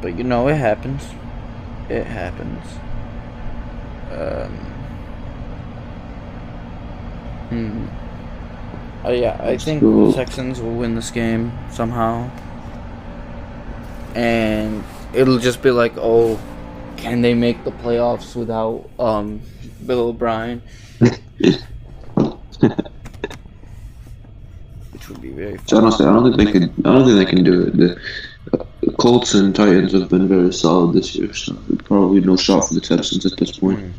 But 0.00 0.18
you 0.18 0.24
know, 0.24 0.48
it 0.48 0.56
happens. 0.56 1.02
It 1.88 2.04
happens. 2.06 2.64
Um. 4.12 4.58
Hmm. 7.48 7.86
Oh 9.04 9.12
yeah, 9.12 9.36
I 9.40 9.56
think 9.56 9.80
Cool. 9.80 10.10
the 10.10 10.16
Texans 10.16 10.60
will 10.60 10.74
win 10.74 10.94
this 10.94 11.10
game 11.10 11.52
somehow. 11.70 12.30
And 14.14 14.84
it'll 15.14 15.38
just 15.38 15.62
be 15.62 15.70
like, 15.70 15.94
oh, 15.96 16.38
can 16.96 17.22
they 17.22 17.34
make 17.34 17.64
the 17.64 17.72
playoffs 17.72 18.36
without 18.36 18.88
um 18.98 19.40
Bill 19.86 20.08
O'Brien? 20.08 20.62
Which 21.00 21.18
would 25.08 25.20
be 25.20 25.30
very 25.30 25.56
fun. 25.56 25.66
So 25.66 25.78
honestly, 25.78 26.06
I 26.06 26.12
don't 26.12 26.24
think 26.24 26.36
they 26.36 26.52
could. 26.52 26.86
I 26.86 26.92
don't 26.92 27.06
think 27.06 27.18
they 27.18 27.24
can 27.24 27.44
do 27.44 27.62
it. 27.62 27.76
The, 27.76 28.00
the 28.82 28.92
Colts 28.92 29.34
and 29.34 29.54
Titans 29.54 29.92
have 29.92 30.08
been 30.08 30.28
very 30.28 30.52
solid 30.52 30.94
this 30.94 31.14
year, 31.14 31.32
so 31.32 31.56
probably 31.84 32.20
no 32.20 32.36
shot 32.36 32.68
for 32.68 32.74
the 32.74 32.80
Texans 32.80 33.24
at 33.26 33.36
this 33.38 33.58
point, 33.58 33.94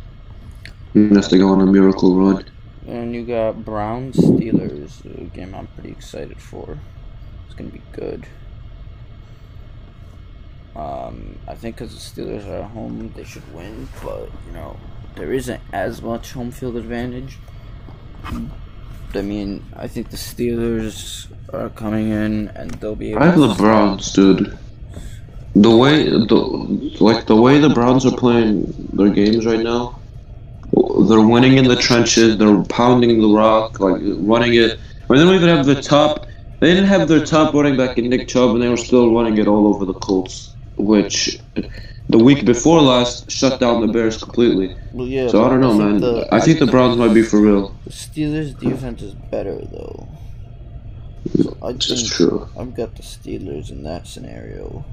unless 0.93 1.29
they 1.29 1.37
go 1.37 1.49
on 1.49 1.61
a 1.61 1.65
miracle 1.65 2.15
run. 2.15 2.45
And 2.87 3.15
you 3.15 3.25
got 3.25 3.63
Browns 3.65 4.17
Steelers, 4.17 5.03
a 5.05 5.23
game 5.35 5.55
I'm 5.55 5.67
pretty 5.67 5.91
excited 5.91 6.39
for. 6.39 6.77
It's 7.45 7.55
gonna 7.55 7.69
be 7.69 7.81
good. 7.93 8.25
Um, 10.75 11.37
I 11.47 11.55
think 11.55 11.75
because 11.75 11.93
the 11.93 12.21
Steelers 12.21 12.47
are 12.47 12.63
at 12.63 12.71
home, 12.71 13.13
they 13.15 13.23
should 13.23 13.53
win, 13.53 13.87
but 14.03 14.29
you 14.47 14.53
know 14.53 14.77
there 15.15 15.31
isn't 15.33 15.61
as 15.71 16.01
much 16.01 16.31
home 16.31 16.51
field 16.51 16.75
advantage. 16.75 17.37
I 19.15 19.21
mean, 19.21 19.63
I 19.75 19.87
think 19.87 20.09
the 20.09 20.17
Steelers 20.17 21.27
are 21.53 21.69
coming 21.69 22.09
in 22.09 22.47
and 22.49 22.71
they'll 22.71 22.95
be. 22.95 23.15
I 23.15 23.25
have 23.27 23.39
the 23.39 23.53
Browns, 23.55 24.11
dude. 24.11 24.57
The 25.55 25.75
way, 25.75 26.09
the 26.09 26.97
like 26.99 27.27
the 27.27 27.35
way 27.35 27.59
the 27.59 27.69
Browns 27.69 28.07
are 28.07 28.15
playing 28.15 28.89
their 28.93 29.09
games 29.09 29.45
right 29.45 29.59
now, 29.59 29.99
they're 31.07 31.21
winning 31.21 31.57
in 31.57 31.65
the 31.65 31.75
trenches. 31.75 32.37
They're 32.37 32.63
pounding 32.63 33.21
the 33.21 33.27
rock, 33.27 33.79
like 33.79 34.01
running 34.01 34.55
it. 34.55 34.79
I 34.79 35.13
mean, 35.13 35.19
they 35.19 35.25
don't 35.25 35.35
even 35.35 35.49
have 35.49 35.65
the 35.67 35.79
top. 35.79 36.25
They 36.59 36.73
didn't 36.73 36.85
have 36.85 37.07
their 37.07 37.23
top 37.23 37.53
running 37.53 37.77
back 37.77 37.97
in 37.99 38.09
Nick 38.09 38.27
Chubb, 38.27 38.51
and 38.51 38.61
they 38.63 38.69
were 38.69 38.77
still 38.77 39.13
running 39.13 39.37
it 39.37 39.47
all 39.47 39.67
over 39.67 39.85
the 39.85 39.93
Colts, 39.93 40.52
which 40.77 41.39
the 42.09 42.17
week 42.17 42.45
before 42.45 42.81
last 42.81 43.29
shut 43.31 43.59
down 43.59 43.85
the 43.85 43.91
Bears 43.93 44.17
completely. 44.21 44.75
Well, 44.91 45.07
yeah. 45.07 45.27
So 45.27 45.43
I 45.43 45.49
don't 45.49 45.61
know, 45.61 45.71
think 45.77 45.83
man. 45.83 46.01
the- 46.01 46.27
I 46.33 46.39
think 46.39 46.59
the 46.59 46.67
Browns 46.67 46.97
might 46.97 47.13
be 47.13 47.23
for 47.23 47.39
real. 47.39 47.75
The 47.85 47.91
Steelers' 47.91 48.57
defense 48.59 49.01
is 49.01 49.13
better 49.13 49.55
though. 49.55 50.07
So 51.41 51.57
I 51.63 51.71
just 51.73 52.07
think 52.07 52.13
true. 52.13 52.47
I've 52.59 52.75
got 52.75 52.95
the 52.95 53.03
Steelers 53.03 53.71
in 53.71 53.83
that 53.83 54.07
scenario. 54.07 54.83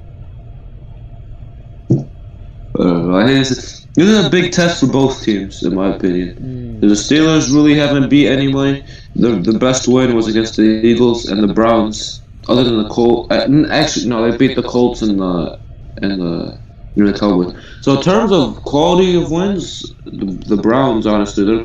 Uh, 2.79 3.15
I 3.15 3.27
think 3.27 3.47
this, 3.49 3.85
this 3.95 4.07
is 4.07 4.25
a 4.25 4.29
big 4.29 4.53
test 4.53 4.79
for 4.79 4.87
both 4.87 5.21
teams, 5.23 5.61
in 5.63 5.75
my 5.75 5.93
opinion. 5.95 6.37
Hmm. 6.37 6.79
The 6.79 6.95
Steelers 6.95 7.53
really 7.53 7.75
haven't 7.75 8.09
beat 8.09 8.27
anybody. 8.27 8.83
The 9.15 9.31
the 9.39 9.59
best 9.59 9.87
win 9.89 10.15
was 10.15 10.27
against 10.27 10.55
the 10.55 10.63
Eagles 10.63 11.25
and 11.29 11.43
the 11.43 11.53
Browns. 11.53 12.21
Other 12.47 12.63
than 12.63 12.81
the 12.81 12.89
Colts, 12.89 13.31
uh, 13.31 13.47
actually 13.69 14.07
no, 14.07 14.29
they 14.31 14.35
beat 14.35 14.55
the 14.55 14.63
Colts 14.63 15.01
and 15.03 15.19
the 15.19 15.59
and 15.97 16.21
the 16.21 16.59
you 16.95 17.13
Cowboys. 17.13 17.55
So 17.81 17.97
in 17.97 18.01
terms 18.01 18.31
of 18.31 18.63
quality 18.63 19.15
of 19.15 19.31
wins, 19.31 19.95
the, 20.05 20.55
the 20.55 20.57
Browns 20.57 21.07
honestly 21.07 21.45
their 21.45 21.63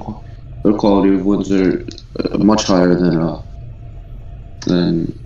their 0.62 0.75
quality 0.75 1.14
of 1.14 1.26
wins 1.26 1.50
are 1.50 1.85
uh, 2.18 2.38
much 2.38 2.64
higher 2.64 2.95
than 2.95 3.18
uh 3.18 3.42
than 4.66 5.18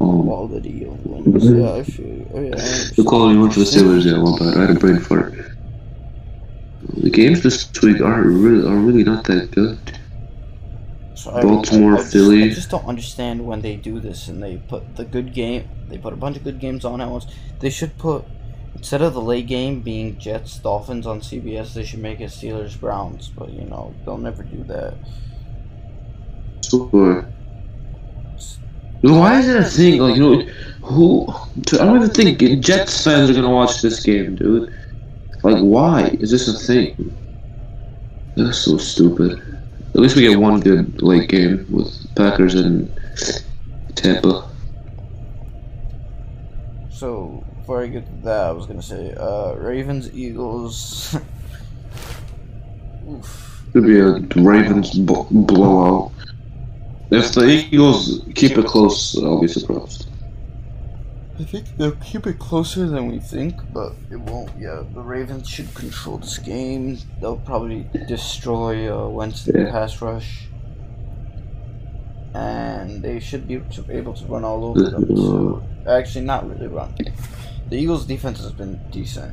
um, 0.00 0.22
Quality 0.22 0.84
of 0.84 1.04
wins. 1.04 1.44
Yeah, 1.44 1.72
I 1.74 1.82
feel. 1.82 2.30
Oh, 2.34 2.40
yeah, 2.40 2.54
I 2.54 2.90
the 2.96 3.04
quality 3.06 3.38
win 3.38 3.50
for 3.50 3.60
the 3.60 3.66
Steelers. 3.66 4.04
Yeah, 4.04 4.18
one 4.18 4.38
bad. 4.38 4.56
I 4.56 4.60
had 4.66 4.76
a 4.76 4.78
brain 4.78 5.00
fart. 5.00 5.34
The 6.98 7.10
games 7.10 7.42
this 7.42 7.70
week 7.82 8.00
are 8.00 8.22
really 8.22 8.66
are 8.68 8.76
really 8.76 9.02
not 9.02 9.24
that 9.24 9.50
good. 9.50 9.97
I- 11.26 11.40
Baltimore, 11.42 11.96
I, 11.96 12.00
I 12.00 12.04
just, 12.04 12.12
Philly. 12.12 12.44
I 12.44 12.48
just 12.48 12.70
don't 12.70 12.86
understand 12.86 13.44
when 13.46 13.62
they 13.62 13.76
do 13.76 14.00
this 14.00 14.28
and 14.28 14.42
they 14.42 14.58
put 14.58 14.96
the 14.96 15.04
good 15.04 15.32
game. 15.34 15.68
They 15.88 15.98
put 15.98 16.12
a 16.12 16.16
bunch 16.16 16.36
of 16.36 16.44
good 16.44 16.60
games 16.60 16.84
on 16.84 17.00
at 17.00 17.10
once. 17.10 17.26
They 17.60 17.70
should 17.70 17.98
put 17.98 18.26
instead 18.74 19.02
of 19.02 19.14
the 19.14 19.22
late 19.22 19.46
game 19.46 19.82
being 19.82 20.18
Jets 20.18 20.58
Dolphins 20.60 21.06
on 21.06 21.20
CBS. 21.22 21.72
They 21.74 21.84
should 21.84 22.00
make 22.00 22.20
it 22.20 22.30
Steelers 22.30 22.78
Browns. 22.78 23.32
But 23.36 23.50
you 23.50 23.64
know 23.64 23.98
they'll 24.04 24.18
never 24.18 24.42
do 24.44 24.64
that. 24.64 25.00
Sure. 26.64 27.32
Why 29.02 29.38
is 29.40 29.48
it 29.48 29.56
a 29.60 29.64
thing? 29.64 30.00
Like, 30.00 30.16
you 30.16 30.20
know, 30.20 30.42
who? 30.82 31.26
I 31.74 31.84
don't 31.84 31.96
even 31.96 32.10
think 32.10 32.38
Jets 32.64 33.04
fans 33.04 33.30
are 33.30 33.34
gonna 33.34 33.50
watch 33.50 33.80
this 33.80 34.00
game, 34.00 34.34
dude. 34.36 34.70
Like, 35.42 35.62
why 35.62 36.16
is 36.20 36.30
this 36.30 36.48
a 36.48 36.54
thing? 36.66 37.16
That's 38.36 38.58
so 38.58 38.78
stupid. 38.78 39.57
At 39.94 40.00
least 40.00 40.16
we 40.16 40.22
get 40.22 40.38
one 40.38 40.60
good 40.60 41.02
late 41.02 41.28
game 41.28 41.66
with 41.70 42.14
Packers 42.14 42.54
and 42.54 42.90
Tampa. 43.94 44.48
So 46.90 47.44
before 47.58 47.82
I 47.82 47.86
get 47.86 48.06
to 48.06 48.12
that, 48.24 48.46
I 48.46 48.52
was 48.52 48.66
gonna 48.66 48.82
say 48.82 49.14
uh, 49.14 49.54
Ravens 49.54 50.12
Eagles. 50.14 51.16
Oof. 53.08 53.64
Could 53.72 53.84
be 53.84 53.98
a 54.00 54.14
Ravens 54.42 54.98
b- 54.98 55.26
blowout. 55.30 56.12
If 57.10 57.32
the 57.32 57.46
Eagles 57.70 58.22
keep 58.34 58.58
it 58.58 58.66
close, 58.66 59.16
I'll 59.22 59.40
be 59.40 59.48
surprised. 59.48 60.07
I 61.40 61.44
think 61.44 61.76
they'll 61.76 61.92
keep 61.92 62.26
it 62.26 62.38
closer 62.40 62.86
than 62.88 63.06
we 63.10 63.20
think, 63.20 63.54
but 63.72 63.92
it 64.10 64.16
won't. 64.16 64.50
Yeah, 64.58 64.82
the 64.92 65.00
Ravens 65.00 65.48
should 65.48 65.72
control 65.74 66.18
this 66.18 66.36
game. 66.38 66.98
They'll 67.20 67.36
probably 67.36 67.86
destroy 68.08 68.92
uh, 68.92 69.08
Wentz 69.08 69.46
in 69.46 69.52
the 69.52 69.62
Yeah. 69.66 69.70
pass 69.70 70.02
rush, 70.02 70.48
and 72.34 73.02
they 73.02 73.20
should 73.20 73.46
be 73.46 73.54
able 73.54 73.70
to, 73.70 73.96
able 73.96 74.14
to 74.14 74.24
run 74.26 74.44
all 74.44 74.64
over 74.64 74.82
them. 74.90 75.16
So, 75.16 75.62
actually, 75.86 76.24
not 76.24 76.48
really 76.48 76.66
run. 76.66 76.94
The 77.70 77.76
Eagles' 77.76 78.04
defense 78.06 78.38
has 78.40 78.52
been 78.52 78.80
decent, 78.90 79.32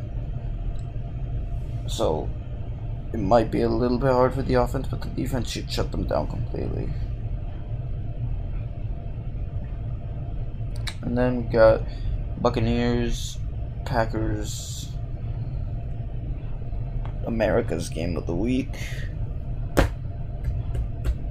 so 1.88 2.30
it 3.14 3.20
might 3.20 3.50
be 3.50 3.62
a 3.62 3.70
little 3.70 3.98
bit 3.98 4.12
hard 4.12 4.34
for 4.34 4.42
the 4.44 4.56
offense, 4.56 4.88
but 4.90 5.02
the 5.02 5.10
defense 5.10 5.50
should 5.50 5.72
shut 5.72 5.92
them 5.92 6.04
down 6.06 6.28
completely. 6.28 6.90
And 11.06 11.18
then 11.18 11.38
we 11.38 11.44
got 11.52 11.82
Buccaneers, 12.42 13.38
Packers, 13.86 14.90
America's 17.26 17.90
game 17.90 18.18
of 18.18 18.26
the 18.26 18.36
week. 18.36 18.70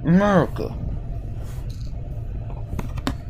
America. 0.03 0.75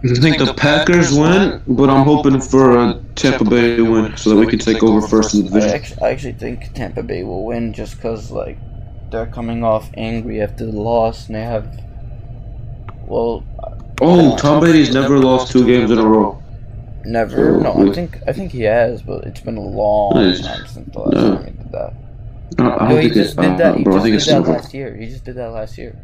I 0.04 0.14
think 0.14 0.38
the 0.38 0.54
Packers 0.54 1.18
win, 1.18 1.64
but 1.68 1.90
I'm 1.90 2.06
hoping 2.06 2.40
for 2.40 2.78
uh, 2.78 2.92
a 2.92 3.04
Tampa 3.16 3.44
Bay 3.44 3.82
win 3.82 4.16
so 4.18 4.30
that 4.30 4.36
we 4.36 4.46
can 4.46 4.60
take 4.60 4.84
over 4.84 5.06
first 5.08 5.34
in 5.34 5.42
the 5.42 5.48
I 5.48 5.50
division. 5.50 5.70
actually, 5.76 6.02
I 6.04 6.12
actually 6.12 6.34
think 6.34 6.74
Tampa 6.74 7.02
Bay 7.02 7.24
will 7.24 7.44
win 7.44 7.74
just 7.74 7.96
because, 7.96 8.30
like, 8.30 8.60
they're 9.10 9.26
coming 9.26 9.64
off 9.64 9.90
angry 9.96 10.42
after 10.42 10.66
the 10.66 10.80
loss 10.80 11.26
and 11.26 11.36
they 11.36 11.42
have. 11.42 11.82
Well, 13.08 13.44
Oh, 14.02 14.36
Tom 14.38 14.60
Brady's 14.60 14.94
never 14.94 15.18
lost 15.20 15.52
two 15.52 15.66
games 15.66 15.90
in 15.92 15.98
a 15.98 16.06
row. 16.06 16.42
never. 17.06 17.60
No, 17.60 17.90
I 17.90 17.94
think 17.94 18.20
I 18.28 18.34
think 18.34 18.52
he 18.52 18.62
has, 18.64 19.02
but 19.02 19.24
it's 19.26 19.40
been 19.42 19.58
a 19.58 19.62
long 19.62 20.16
Nice. 20.16 20.42
time 20.42 20.66
since 20.68 20.92
the 20.94 21.00
last 21.00 21.14
No. 21.14 21.36
time 21.36 21.46
he 21.46 21.52
did 21.52 21.72
that. 21.72 21.94
I 22.58 22.64
don't, 22.64 22.82
I 22.82 22.90
No, 22.90 22.96
he 22.96 23.02
think 23.04 23.14
just 23.14 23.38
it, 23.38 23.42
did 23.42 23.62
uh. 23.62 23.74
He 23.76 23.84
bro. 23.84 23.94
I 23.98 24.00
think 24.02 24.12
did 24.12 24.16
it's 24.16 24.26
that 24.28 24.42
last 24.48 24.74
year. 24.74 24.96
He 24.96 25.06
just 25.08 25.24
did 25.24 25.36
that 25.36 25.52
last 25.52 25.78
year. 25.78 25.96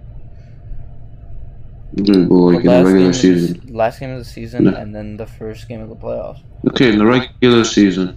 Good 1.96 2.30
boy, 2.30 2.56
in 2.56 2.64
the 2.64 2.70
regular 2.70 2.98
of 2.98 3.08
the, 3.08 3.14
season. 3.14 3.62
last 3.74 4.00
game 4.00 4.12
of 4.12 4.20
the 4.20 4.24
season, 4.26 4.64
No. 4.66 4.74
and 4.76 4.96
then 4.96 5.18
the 5.18 5.26
first 5.26 5.68
game 5.68 5.82
of 5.82 5.90
the 5.90 5.96
playoffs. 5.96 6.40
Okay, 6.70 6.90
in 6.94 6.98
the 7.00 7.06
regular 7.06 7.66
season. 7.66 8.16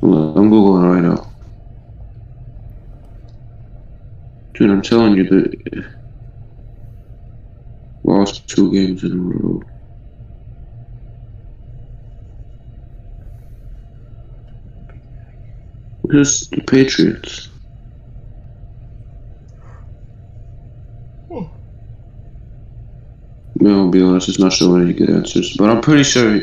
Hold 0.00 0.14
on, 0.14 0.38
I'm 0.44 0.50
googling 0.50 0.92
right 0.94 1.02
now. 1.02 1.26
Dude, 4.54 4.70
I'm 4.70 4.82
telling 4.82 5.14
you 5.16 5.24
that 5.24 5.84
lost 8.04 8.46
two 8.48 8.72
games 8.72 9.02
in 9.02 9.12
a 9.12 9.16
row. 9.16 9.62
Where's 16.02 16.48
the 16.48 16.60
Patriots? 16.60 17.48
Hmm. 21.28 21.44
Well, 23.56 23.78
I'll 23.80 23.90
be 23.90 24.02
honest, 24.02 24.28
it's 24.28 24.38
not 24.38 24.52
showing 24.52 24.82
any 24.82 24.92
good 24.92 25.10
answers, 25.10 25.56
but 25.56 25.70
I'm 25.70 25.80
pretty 25.80 26.04
sure. 26.04 26.42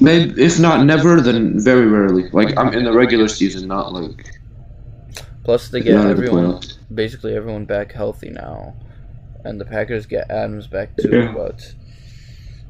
Maybe 0.00 0.40
if 0.42 0.60
not 0.60 0.84
never, 0.84 1.20
then 1.20 1.58
very 1.58 1.86
rarely. 1.86 2.28
Like 2.30 2.56
I'm 2.56 2.72
in 2.72 2.84
the 2.84 2.92
regular 2.92 3.28
season, 3.28 3.66
not 3.66 3.92
like 3.92 4.36
Plus, 5.46 5.68
they 5.68 5.80
get 5.80 5.94
not 5.94 6.00
in 6.00 6.06
the 6.06 6.10
everyone, 6.10 6.60
basically 6.92 7.36
everyone 7.36 7.64
back 7.64 7.92
healthy 7.92 8.30
now, 8.30 8.74
and 9.46 9.60
the 9.60 9.64
Packers 9.64 10.06
get 10.06 10.30
Adams 10.30 10.66
back 10.66 10.96
too. 10.96 11.10
Yeah. 11.10 11.32
But 11.32 11.74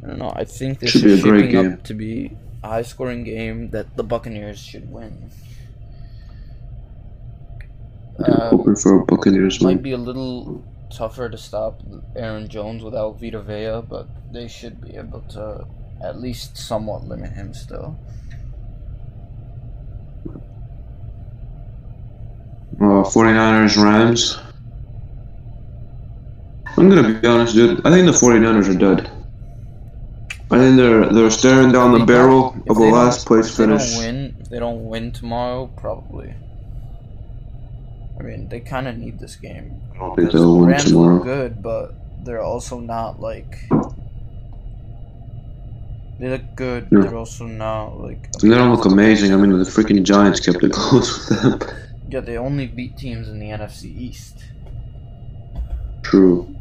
I 0.02 0.06
don't 0.08 0.18
know. 0.18 0.32
I 0.34 0.44
think 0.44 0.78
this 0.80 0.90
Should 0.90 1.04
be 1.04 1.12
is 1.12 1.20
a 1.20 1.22
great 1.22 1.40
shaping 1.46 1.62
game. 1.62 1.72
up 1.74 1.82
to 1.84 1.94
be 1.94 2.36
a 2.62 2.68
high-scoring 2.68 3.24
game 3.24 3.70
that 3.70 3.96
the 3.96 4.02
Buccaneers 4.04 4.58
should 4.58 4.90
win. 4.90 5.30
Um, 8.18 8.48
hoping 8.58 8.76
for 8.76 9.04
Buccaneers 9.04 9.60
might 9.60 9.82
be 9.82 9.92
a 9.92 9.98
little 9.98 10.64
tougher 10.90 11.28
to 11.28 11.36
stop 11.36 11.82
Aaron 12.14 12.48
Jones 12.48 12.82
without 12.82 13.20
Vita 13.20 13.40
Vea, 13.42 13.82
but 13.86 14.08
they 14.32 14.48
should 14.48 14.80
be 14.80 14.96
able 14.96 15.20
to 15.30 15.66
at 16.02 16.18
least 16.20 16.56
somewhat 16.56 17.04
limit 17.04 17.32
him 17.32 17.52
still. 17.52 17.98
Uh, 22.80 23.02
49ers 23.04 23.82
Rams. 23.82 24.38
I'm 26.78 26.88
gonna 26.88 27.18
be 27.20 27.26
honest, 27.26 27.54
dude. 27.54 27.86
I 27.86 27.90
think 27.90 28.06
the 28.06 28.12
49ers 28.12 28.74
are 28.74 28.78
dead. 28.78 29.10
I 30.50 30.58
think 30.58 30.76
they're 30.76 31.12
they're 31.12 31.30
staring 31.30 31.72
down 31.72 31.98
the 31.98 32.04
barrel 32.04 32.54
of 32.68 32.76
a 32.76 32.82
last 32.82 33.26
place 33.26 33.50
if 33.50 33.56
they 33.56 33.66
don't 33.66 33.78
finish. 33.78 33.98
win, 33.98 34.46
they 34.50 34.58
don't 34.58 34.84
win 34.86 35.10
tomorrow, 35.10 35.66
probably. 35.76 36.34
I 38.18 38.22
mean, 38.22 38.48
they 38.48 38.60
kind 38.60 38.86
of 38.88 38.96
need 38.96 39.18
this 39.18 39.36
game. 39.36 39.80
I 39.94 39.98
don't 39.98 40.16
think 40.16 40.32
they'll 40.32 40.58
win 40.58 40.70
Rams 40.70 40.84
tomorrow. 40.84 41.22
good, 41.22 41.62
but 41.62 41.94
they're 42.24 42.42
also 42.42 42.78
not 42.78 43.20
like. 43.20 43.58
They 46.18 46.30
look 46.30 46.54
good. 46.54 46.88
Yeah. 46.90 47.00
They're 47.00 47.16
also 47.16 47.46
not 47.46 48.00
like. 48.00 48.28
And 48.42 48.52
they 48.52 48.56
don't 48.56 48.70
look 48.74 48.86
amazing. 48.86 49.34
I 49.34 49.36
mean, 49.36 49.50
the 49.50 49.64
freaking 49.64 50.02
Giants 50.02 50.40
kept 50.40 50.62
it 50.62 50.72
close 50.72 51.28
with 51.28 51.42
them. 51.42 51.60
Yeah, 52.08 52.20
they 52.20 52.38
only 52.38 52.68
beat 52.68 52.96
teams 52.96 53.28
in 53.28 53.38
the 53.38 53.46
NFC 53.46 53.84
East. 53.84 54.44
True. 56.02 56.55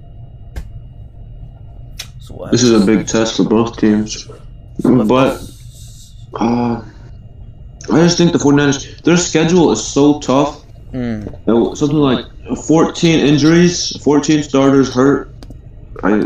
So 2.25 2.47
This 2.51 2.63
is 2.63 2.71
a 2.81 2.83
big 2.85 3.05
test 3.05 3.37
for 3.37 3.43
both 3.43 3.77
teams. 3.77 4.27
But 4.83 5.41
uh, 6.39 6.81
I 7.91 7.97
just 8.01 8.17
think 8.17 8.31
the 8.33 8.39
49ers, 8.39 9.01
their 9.03 9.15
schedule 9.17 9.71
is 9.71 9.83
so 9.85 10.19
tough. 10.19 10.63
Mm, 10.91 11.27
Uh, 11.47 11.75
Something 11.75 11.97
like 11.99 12.25
14 12.65 13.19
injuries, 13.19 13.95
14 14.03 14.41
starters 14.41 14.91
hurt. 14.91 15.29
I, 16.03 16.23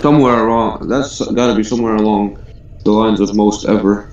somewhere 0.00 0.46
along, 0.48 0.88
that's 0.88 1.20
got 1.32 1.48
to 1.48 1.54
be 1.54 1.62
somewhere 1.62 1.96
along 1.96 2.38
the 2.84 2.90
lines 2.90 3.20
of 3.20 3.34
most 3.36 3.66
ever. 3.66 4.10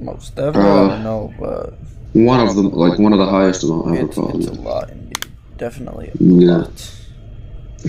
most 0.00 0.38
ever, 0.38 0.60
I 0.60 0.68
Uh, 0.68 0.88
don't 0.88 1.02
know, 1.02 1.32
but 1.40 1.74
One 2.12 2.40
of 2.46 2.54
them, 2.56 2.70
like 2.72 2.98
one 2.98 3.12
of 3.14 3.18
the 3.18 3.26
highest 3.26 3.64
amount 3.64 3.86
ever, 3.96 4.04
it's, 4.06 4.18
it's 4.18 4.46
a 4.48 4.60
lot 4.60 4.90
indeed. 4.90 5.26
Definitely 5.56 6.08
a 6.08 6.22
Yeah. 6.22 6.56
lot. 6.58 6.90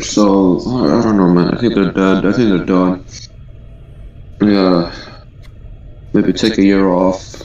So 0.01 0.59
I 0.67 0.99
I 0.99 1.01
don't 1.01 1.17
know, 1.17 1.29
man. 1.33 1.53
I 1.53 1.57
think 1.57 1.73
they're 1.75 1.91
dead. 1.91 2.25
I 2.25 2.31
think 2.33 2.49
they're 2.49 2.65
done. 2.65 3.05
Yeah. 4.41 4.93
Maybe 6.13 6.33
take 6.33 6.57
a 6.57 6.63
year 6.63 6.89
off. 6.89 7.41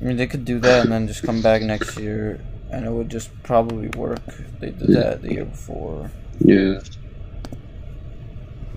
I 0.00 0.04
mean, 0.04 0.16
they 0.16 0.26
could 0.26 0.44
do 0.44 0.58
that 0.58 0.82
and 0.82 0.92
then 0.92 1.06
just 1.06 1.22
come 1.22 1.40
back 1.42 1.62
next 1.62 1.96
year, 1.96 2.40
and 2.70 2.84
it 2.84 2.90
would 2.90 3.08
just 3.08 3.30
probably 3.44 3.88
work 3.90 4.20
if 4.26 4.58
they 4.58 4.70
did 4.70 4.88
that 4.88 5.22
the 5.22 5.34
year 5.34 5.44
before. 5.44 6.10
Yeah. 6.40 6.80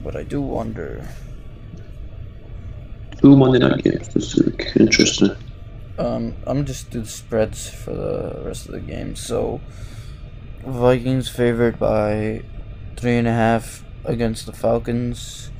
But 0.03 0.15
I 0.15 0.21
do 0.21 0.39
wonder. 0.41 1.07
Two 3.19 3.35
Monday 3.35 3.57
night 3.57 3.83
games 3.83 4.09
this 4.09 4.35
week. 4.35 4.67
Interesting. 4.75 5.35
Um, 5.97 6.35
I'm 6.45 6.65
just 6.65 6.91
do 6.91 7.01
the 7.01 7.07
spreads 7.07 7.69
for 7.69 7.93
the 7.93 8.43
rest 8.45 8.67
of 8.67 8.73
the 8.73 8.81
game. 8.81 9.15
So, 9.15 9.61
Vikings 10.65 11.29
favored 11.29 11.77
by 11.77 12.43
three 12.95 13.17
and 13.17 13.27
a 13.27 13.31
half 13.31 13.83
against 14.03 14.45
the 14.45 14.53
Falcons. 14.53 15.51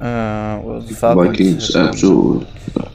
Uh, 0.00 0.60
well, 0.62 0.80
the 0.80 0.94
Falcons. 0.94 1.28
Vikings, 1.28 1.76
absolutely. 1.76 2.46
I 2.46 2.50
think 2.50 2.84
the 2.84 2.90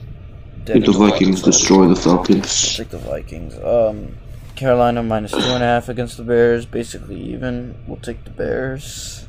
dead 0.64 0.76
in 0.76 0.82
water, 0.82 1.12
Vikings 1.12 1.42
destroy 1.42 1.88
the 1.88 1.96
Falcons. 1.96 2.76
take 2.76 2.90
the 2.90 2.98
Vikings. 2.98 3.56
Um, 3.64 4.16
Carolina 4.56 5.02
minus 5.02 5.32
two 5.32 5.38
and 5.38 5.62
a 5.62 5.66
half 5.66 5.88
against 5.88 6.18
the 6.18 6.22
Bears, 6.22 6.66
basically 6.66 7.18
even. 7.18 7.82
We'll 7.86 7.96
take 7.96 8.24
the 8.24 8.30
Bears 8.30 9.26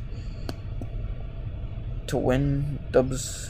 to 2.08 2.18
win. 2.18 2.80
Dubs. 2.92 3.50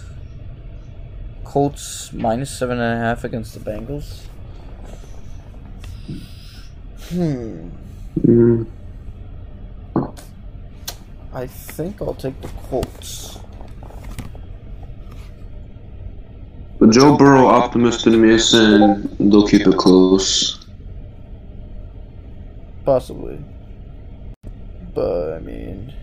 Colts 1.44 2.14
minus 2.14 2.56
seven 2.56 2.80
and 2.80 3.02
a 3.02 3.04
half 3.04 3.24
against 3.24 3.54
the 3.56 3.60
Bengals. 3.60 4.22
Hmm. 7.10 7.70
Mm, 8.20 8.68
I 11.34 11.48
think 11.48 12.02
I'll 12.02 12.14
take 12.14 12.40
the 12.42 12.50
Colts. 12.70 13.40
But 16.80 16.90
Joe 16.90 17.16
Burrow 17.16 17.48
optimist 17.48 18.06
in 18.08 18.22
me 18.22 18.32
is 18.32 18.50
saying 18.50 19.16
they'll 19.20 19.48
keep 19.48 19.66
it 19.68 19.78
close. 19.78 20.66
Possibly. 22.84 23.40
But 24.94 25.34
I 25.34 25.40
mean 25.40 25.94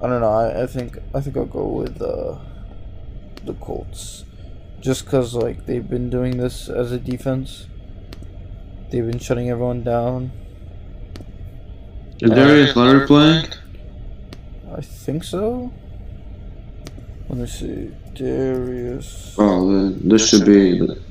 I 0.00 0.08
don't 0.08 0.20
know, 0.20 0.30
I, 0.30 0.62
I 0.62 0.66
think 0.66 0.98
I 1.14 1.20
think 1.20 1.36
I'll 1.36 1.46
go 1.46 1.66
with 1.66 2.00
uh 2.00 2.38
the 3.44 3.54
Colts. 3.54 4.24
Just 4.80 5.06
cause 5.06 5.34
like 5.34 5.66
they've 5.66 5.88
been 5.88 6.10
doing 6.10 6.36
this 6.36 6.68
as 6.68 6.92
a 6.92 6.98
defense. 6.98 7.66
They've 8.90 9.04
been 9.06 9.18
shutting 9.18 9.50
everyone 9.50 9.82
down. 9.82 10.30
Is 12.20 12.30
Darius 12.30 12.76
Leonard 12.76 13.06
playing? 13.08 13.46
I 14.74 14.80
think 14.80 15.24
so. 15.24 15.72
Let 17.28 17.38
me 17.38 17.46
see. 17.46 17.90
Darius 18.14 19.34
Oh, 19.38 19.70
then 19.70 20.08
this 20.08 20.28
should 20.28 20.46
be. 20.46 20.78
The, 20.78 21.02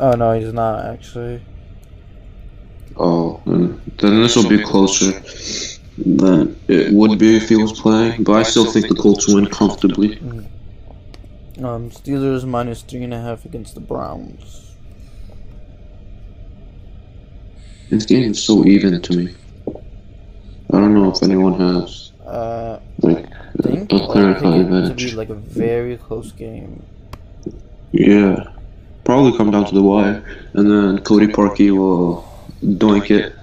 Oh 0.00 0.12
no, 0.12 0.38
he's 0.38 0.52
not 0.52 0.84
actually. 0.86 1.42
oh, 2.96 3.40
then, 3.46 3.80
then 3.98 4.22
this 4.22 4.36
will 4.36 4.48
be 4.48 4.62
closer 4.62 5.10
than 5.98 6.58
it 6.68 6.92
would 6.92 7.18
be 7.18 7.36
if 7.36 7.48
he 7.48 7.56
was 7.56 7.72
playing. 7.72 8.22
But 8.22 8.34
I 8.34 8.42
still 8.44 8.70
think 8.70 8.88
the 8.88 8.94
Colts 8.94 9.26
win 9.28 9.46
comfortably. 9.46 10.16
Hmm. 10.16 10.42
Um 11.58 11.90
Steelers 11.90 12.44
minus 12.46 12.82
three 12.82 13.02
and 13.02 13.14
a 13.14 13.20
half 13.20 13.44
against 13.44 13.74
the 13.74 13.80
Browns. 13.80 14.72
This 17.90 18.04
game 18.04 18.30
is 18.30 18.42
so 18.42 18.64
even 18.66 19.00
to 19.00 19.16
me. 19.16 19.34
I 19.66 20.78
don't 20.78 20.94
know 20.94 21.10
if 21.10 21.22
anyone 21.22 21.58
has 21.58 22.12
Uh 22.24 22.78
like 23.00 23.26
I 23.58 23.62
think 23.62 23.92
a 23.92 23.98
clear 24.06 24.30
it 24.30 24.88
to 24.88 24.94
be 24.94 25.12
like 25.12 25.30
a 25.30 25.34
very 25.34 25.96
close 25.96 26.32
game. 26.32 26.82
Yeah, 27.92 28.44
probably 29.04 29.36
come 29.36 29.50
down 29.50 29.64
to 29.64 29.74
the 29.74 29.82
wire, 29.82 30.22
and 30.52 30.70
then 30.70 31.02
Cody 31.02 31.26
Parkey 31.26 31.76
will 31.76 32.24
doink 32.62 33.10
it. 33.10 33.34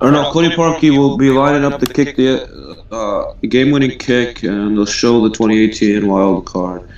Or 0.00 0.10
no, 0.10 0.32
Cody 0.32 0.48
Parkey 0.48 0.90
will 0.90 1.16
be 1.16 1.30
lining 1.30 1.64
up 1.64 1.78
to 1.80 1.86
kick 1.86 2.16
the 2.16 2.48
uh, 2.90 3.32
game-winning 3.46 3.98
kick, 3.98 4.42
and 4.42 4.76
they'll 4.76 4.86
show 4.86 5.20
the 5.22 5.28
2018 5.28 6.08
wild 6.08 6.46
card. 6.46 6.88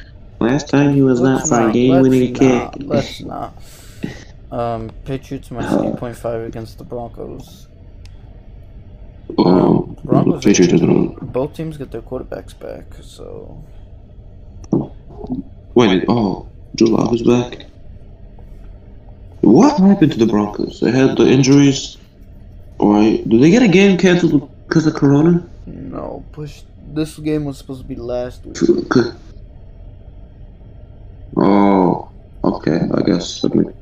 Last 0.42 0.68
time 0.68 0.94
he 0.94 1.02
was 1.02 1.20
Let's 1.20 1.50
not 1.50 1.62
for 1.64 1.68
a 1.68 1.72
game-winning 1.72 2.34
kick. 2.34 2.70
Let's 2.78 3.20
not. 3.20 3.54
Um, 4.50 4.90
Patriots 5.04 5.50
minus 5.50 5.72
eight 5.82 5.96
point 5.96 6.16
five 6.16 6.42
against 6.42 6.78
the 6.78 6.84
Broncos. 6.84 7.68
Um, 9.38 9.96
Broncos- 10.04 10.44
Patriots 10.44 10.80
gonna 10.80 11.08
Both 11.22 11.54
teams 11.54 11.76
get 11.78 11.90
their 11.90 12.02
quarterbacks 12.02 12.58
back, 12.58 12.84
so 13.00 13.62
wait. 15.74 16.04
Oh, 16.08 16.46
Drew 16.74 16.88
Lock 16.88 17.12
is 17.14 17.22
back. 17.22 17.66
What 19.40 19.78
happened 19.80 20.12
to 20.12 20.18
the 20.18 20.26
Broncos? 20.26 20.80
They 20.80 20.90
had 20.90 21.16
the 21.16 21.26
injuries. 21.26 21.96
Or 22.78 23.00
did 23.02 23.30
they 23.40 23.50
get 23.50 23.62
a 23.62 23.68
game 23.68 23.96
canceled 23.96 24.50
because 24.68 24.86
of 24.86 24.94
Corona? 24.94 25.48
no 25.66 26.24
push. 26.32 26.62
This 26.92 27.18
game 27.18 27.44
was 27.44 27.56
supposed 27.56 27.80
to 27.80 27.86
be 27.86 27.94
last 27.96 28.44
week. 28.44 28.56
Cause- 28.90 29.14
Oh, 31.36 32.10
okay. 32.44 32.80
I 33.02 33.04
guess. 33.06 33.44
I, 33.44 33.48
mean, 33.48 33.72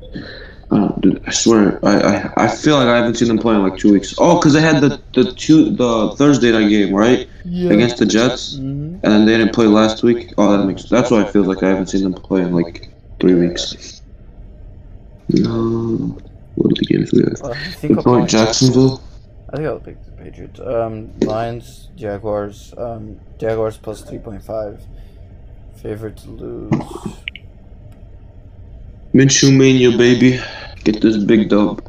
I, 0.71 0.77
don't, 0.77 1.01
dude, 1.01 1.23
I 1.27 1.31
swear, 1.31 1.79
I, 1.85 1.99
I 1.99 2.45
I 2.45 2.47
feel 2.47 2.77
like 2.77 2.87
I 2.87 2.97
haven't 2.97 3.15
seen 3.15 3.27
them 3.27 3.37
play 3.37 3.55
in 3.55 3.61
like 3.63 3.77
two 3.77 3.91
weeks. 3.93 4.15
Oh, 4.17 4.37
because 4.39 4.53
they 4.53 4.61
had 4.61 4.81
the 4.81 4.99
the 5.13 5.31
two 5.33 5.69
the 5.75 6.15
Thursday 6.17 6.51
night 6.51 6.69
game 6.69 6.93
right 6.93 7.27
Yeah. 7.45 7.71
against 7.71 7.97
the 7.97 8.05
Jets, 8.05 8.55
hmm 8.57 8.81
and 9.03 9.11
then 9.13 9.25
they 9.25 9.37
didn't 9.37 9.53
play 9.53 9.65
last 9.67 10.03
week. 10.03 10.33
Oh, 10.37 10.55
that 10.55 10.65
makes 10.65 10.83
that's 10.83 11.09
why 11.11 11.21
I 11.21 11.25
feel 11.25 11.43
like 11.43 11.61
I 11.63 11.69
haven't 11.69 11.87
seen 11.87 12.03
them 12.03 12.13
play 12.13 12.41
in 12.41 12.53
like 12.53 12.89
three 13.19 13.33
weeks. 13.33 14.01
Um, 15.45 16.17
what 16.55 16.71
are 16.71 16.75
the 16.75 16.85
games 16.85 17.11
we 17.13 17.19
have? 17.23 17.41
I 17.43 17.71
think 17.73 18.05
I'll 18.05 18.19
pick- 18.21 18.29
Jacksonville. 18.29 19.01
I 19.53 19.57
think 19.57 19.67
I'll 19.67 19.79
pick 19.79 20.03
the 20.05 20.11
Patriots. 20.11 20.59
Um, 20.59 21.11
Lions, 21.21 21.89
Jaguars. 21.95 22.73
Um, 22.77 23.19
Jaguars 23.39 23.77
plus 23.77 24.01
three 24.01 24.19
point 24.19 24.43
five. 24.43 24.81
Favorite 25.81 26.17
to 26.17 26.29
lose. 26.29 26.71
Minshew 29.13 29.55
Mania, 29.55 29.95
baby. 29.97 30.39
Get 30.83 31.01
this 31.01 31.17
big 31.17 31.49
dub. 31.49 31.83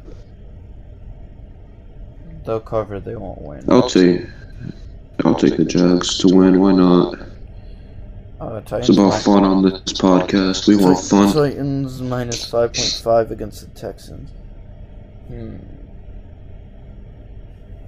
They'll 2.44 2.60
cover. 2.60 2.98
They 3.00 3.14
won't 3.16 3.40
win. 3.40 3.64
I'll 3.68 3.88
take. 3.88 4.22
I'll 5.24 5.34
take 5.36 5.56
the 5.56 5.64
Jags 5.64 6.18
to 6.18 6.34
win. 6.34 6.60
Why 6.60 6.72
not? 6.72 7.18
Uh, 8.40 8.60
It's 8.72 8.88
about 8.88 9.22
fun 9.22 9.44
on 9.44 9.62
this 9.62 9.80
podcast. 9.92 10.66
We 10.66 10.74
want 10.76 10.98
fun. 10.98 11.32
Titans 11.32 12.02
minus 12.02 12.44
five 12.44 12.72
point 12.72 13.00
five 13.04 13.30
against 13.30 13.60
the 13.60 13.80
Texans. 13.80 14.30
Hmm. 15.28 15.56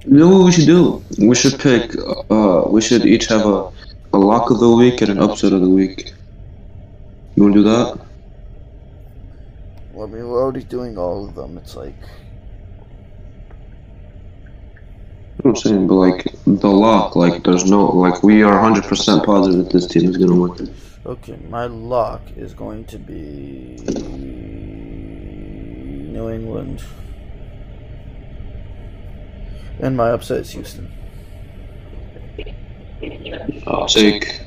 You 0.07 0.18
know 0.18 0.29
what 0.29 0.44
we 0.44 0.53
should 0.53 0.66
do? 0.66 1.03
We 1.18 1.35
should 1.35 1.59
pick. 1.59 1.90
Uh, 2.31 2.64
we 2.68 2.81
should 2.81 3.05
each 3.05 3.27
have 3.27 3.44
a, 3.47 3.70
a 4.12 4.18
lock 4.18 4.51
of 4.51 4.61
the 4.61 4.70
week 4.70 5.01
and 5.01 5.11
an 5.11 5.18
upset 5.18 5.53
of 5.53 5.61
the 5.61 5.68
week. 5.68 6.12
You 7.35 7.42
wanna 7.42 7.55
do 7.55 7.62
that? 7.64 7.99
Well, 9.94 10.09
I 10.09 10.11
mean, 10.11 10.28
we're 10.28 10.42
already 10.42 10.64
doing 10.64 10.98
all 10.98 11.28
of 11.28 11.37
them. 11.37 11.57
It's 11.57 11.76
like 11.76 11.94
You 15.38 15.50
know 15.50 15.52
what 15.52 15.66
I'm 15.66 15.70
saying, 15.70 15.87
but 15.87 15.94
like 15.94 16.24
the 16.46 16.68
lock, 16.70 17.16
like 17.16 17.44
there's 17.44 17.64
no, 17.70 17.87
like 17.87 18.22
we 18.22 18.42
are 18.42 18.59
100% 18.61 19.24
positive 19.24 19.64
that 19.64 19.72
this 19.72 19.87
team 19.87 20.09
is 20.09 20.16
gonna 20.16 20.35
win. 20.35 20.74
okay. 21.07 21.37
My 21.48 21.66
lock 21.66 22.22
is 22.35 22.54
going 22.54 22.87
to 22.87 22.98
be 22.98 23.76
New 26.12 26.30
England, 26.30 26.83
and 29.80 29.96
my 29.96 30.11
upset 30.11 30.40
is 30.40 30.50
Houston. 30.52 30.90
I'll 33.66 33.87
take 33.87 34.40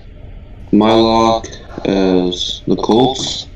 my 0.72 0.94
lock 0.94 1.46
as 1.86 2.64
the 2.66 2.76
Colts, 2.76 3.48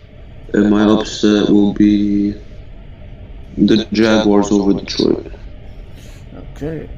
my 0.53 0.83
upset 0.83 1.49
will 1.49 1.73
be 1.73 2.33
the 3.57 3.85
Jaguars 3.91 4.51
over 4.51 4.73
Detroit. 4.73 5.31
Okay. 6.35 6.89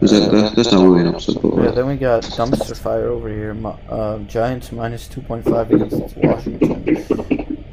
Is 0.00 0.12
that, 0.12 0.30
that 0.30 0.54
that's 0.54 0.70
not 0.70 0.84
really 0.84 1.00
an 1.00 1.08
upset, 1.14 1.42
but 1.42 1.56
Yeah, 1.56 1.70
then 1.72 1.86
we 1.86 1.96
got 1.96 2.22
dumpster 2.22 2.76
fire 2.76 3.08
over 3.08 3.28
here. 3.28 3.56
Uh, 3.88 4.18
Giants 4.20 4.70
minus 4.70 5.08
two 5.08 5.20
point 5.20 5.44
five 5.44 5.72
against 5.72 6.16
Washington. 6.16 7.64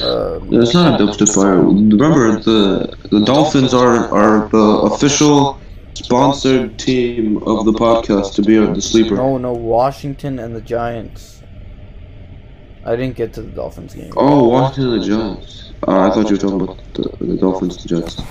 Um, 0.00 0.52
it's 0.52 0.74
not 0.74 1.00
a 1.00 1.04
dumpster 1.04 1.32
fire. 1.34 1.60
Remember, 1.60 2.38
the 2.38 2.96
the 3.10 3.24
Dolphins 3.24 3.74
are 3.74 4.08
are 4.14 4.48
the 4.48 4.92
official 4.92 5.58
sponsored 5.94 6.78
team 6.78 7.38
of 7.44 7.64
the 7.64 7.72
podcast 7.72 8.34
to 8.34 8.42
be 8.42 8.56
the 8.56 8.80
sleeper. 8.80 9.16
no, 9.16 9.38
no, 9.38 9.52
Washington 9.52 10.38
and 10.38 10.54
the 10.54 10.60
Giants. 10.60 11.35
I 12.86 12.94
didn't 12.94 13.16
get 13.16 13.32
to 13.34 13.42
the 13.42 13.50
Dolphins 13.50 13.94
game. 13.94 14.12
Oh, 14.16 14.48
Washington 14.48 14.92
and 14.92 15.02
the 15.02 15.06
Giants. 15.06 15.72
Uh, 15.86 16.08
I 16.08 16.10
thought 16.10 16.30
you 16.30 16.36
were 16.36 16.40
talking 16.40 16.60
about 16.60 16.94
the, 16.94 17.24
the 17.24 17.36
Dolphins 17.36 17.76
and 17.78 17.88
Jets. 17.88 18.22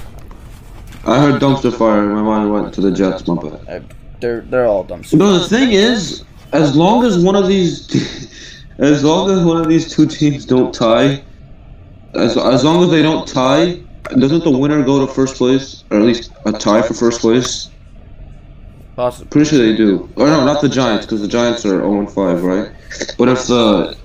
I 1.06 1.20
heard 1.20 1.42
dumpster 1.42 1.78
fire. 1.78 2.06
My 2.08 2.22
mind 2.22 2.54
went 2.54 2.74
to 2.76 2.82
the 2.82 2.92
Jets. 2.92 3.28
My 3.28 3.36
bad. 3.36 3.94
They're 4.22 4.42
they're 4.42 4.66
all 4.66 4.86
dumpster. 4.86 5.16
No, 5.16 5.38
the 5.38 5.48
thing 5.48 5.74
is, 5.74 6.24
as 6.54 6.74
long 6.74 7.04
as 7.04 7.20
one 7.20 7.36
of 7.36 7.48
these, 7.48 8.32
as 8.78 9.04
long 9.04 9.30
as 9.30 9.44
one 9.44 9.58
of 9.58 9.68
these 9.68 9.94
two 9.94 10.08
teams 10.08 10.46
don't 10.46 10.74
tie, 10.74 11.22
as 12.14 12.38
as 12.38 12.64
long 12.64 12.82
as 12.82 12.90
they 12.90 13.02
don't 13.02 13.28
tie, 13.28 13.82
doesn't 14.18 14.46
the 14.46 14.58
winner 14.58 14.84
go 14.84 15.06
to 15.06 15.14
first 15.14 15.36
place, 15.36 15.84
or 15.92 15.98
at 15.98 16.04
least 16.04 16.32
a 16.46 16.54
tie 16.54 16.82
for 16.82 16.94
first 16.94 17.20
place? 17.20 17.70
Possibly. 18.96 19.30
Pretty 19.30 19.50
sure 19.50 19.60
they 19.60 19.76
do. 19.76 20.10
Or 20.16 20.28
no, 20.28 20.46
not 20.46 20.62
the 20.62 20.70
Giants, 20.70 21.06
because 21.06 21.20
the 21.20 21.28
Giants 21.28 21.66
are 21.66 21.82
0 21.82 22.08
5, 22.08 22.44
right? 22.44 22.72
But 23.18 23.28
if 23.28 23.46
the 23.48 23.98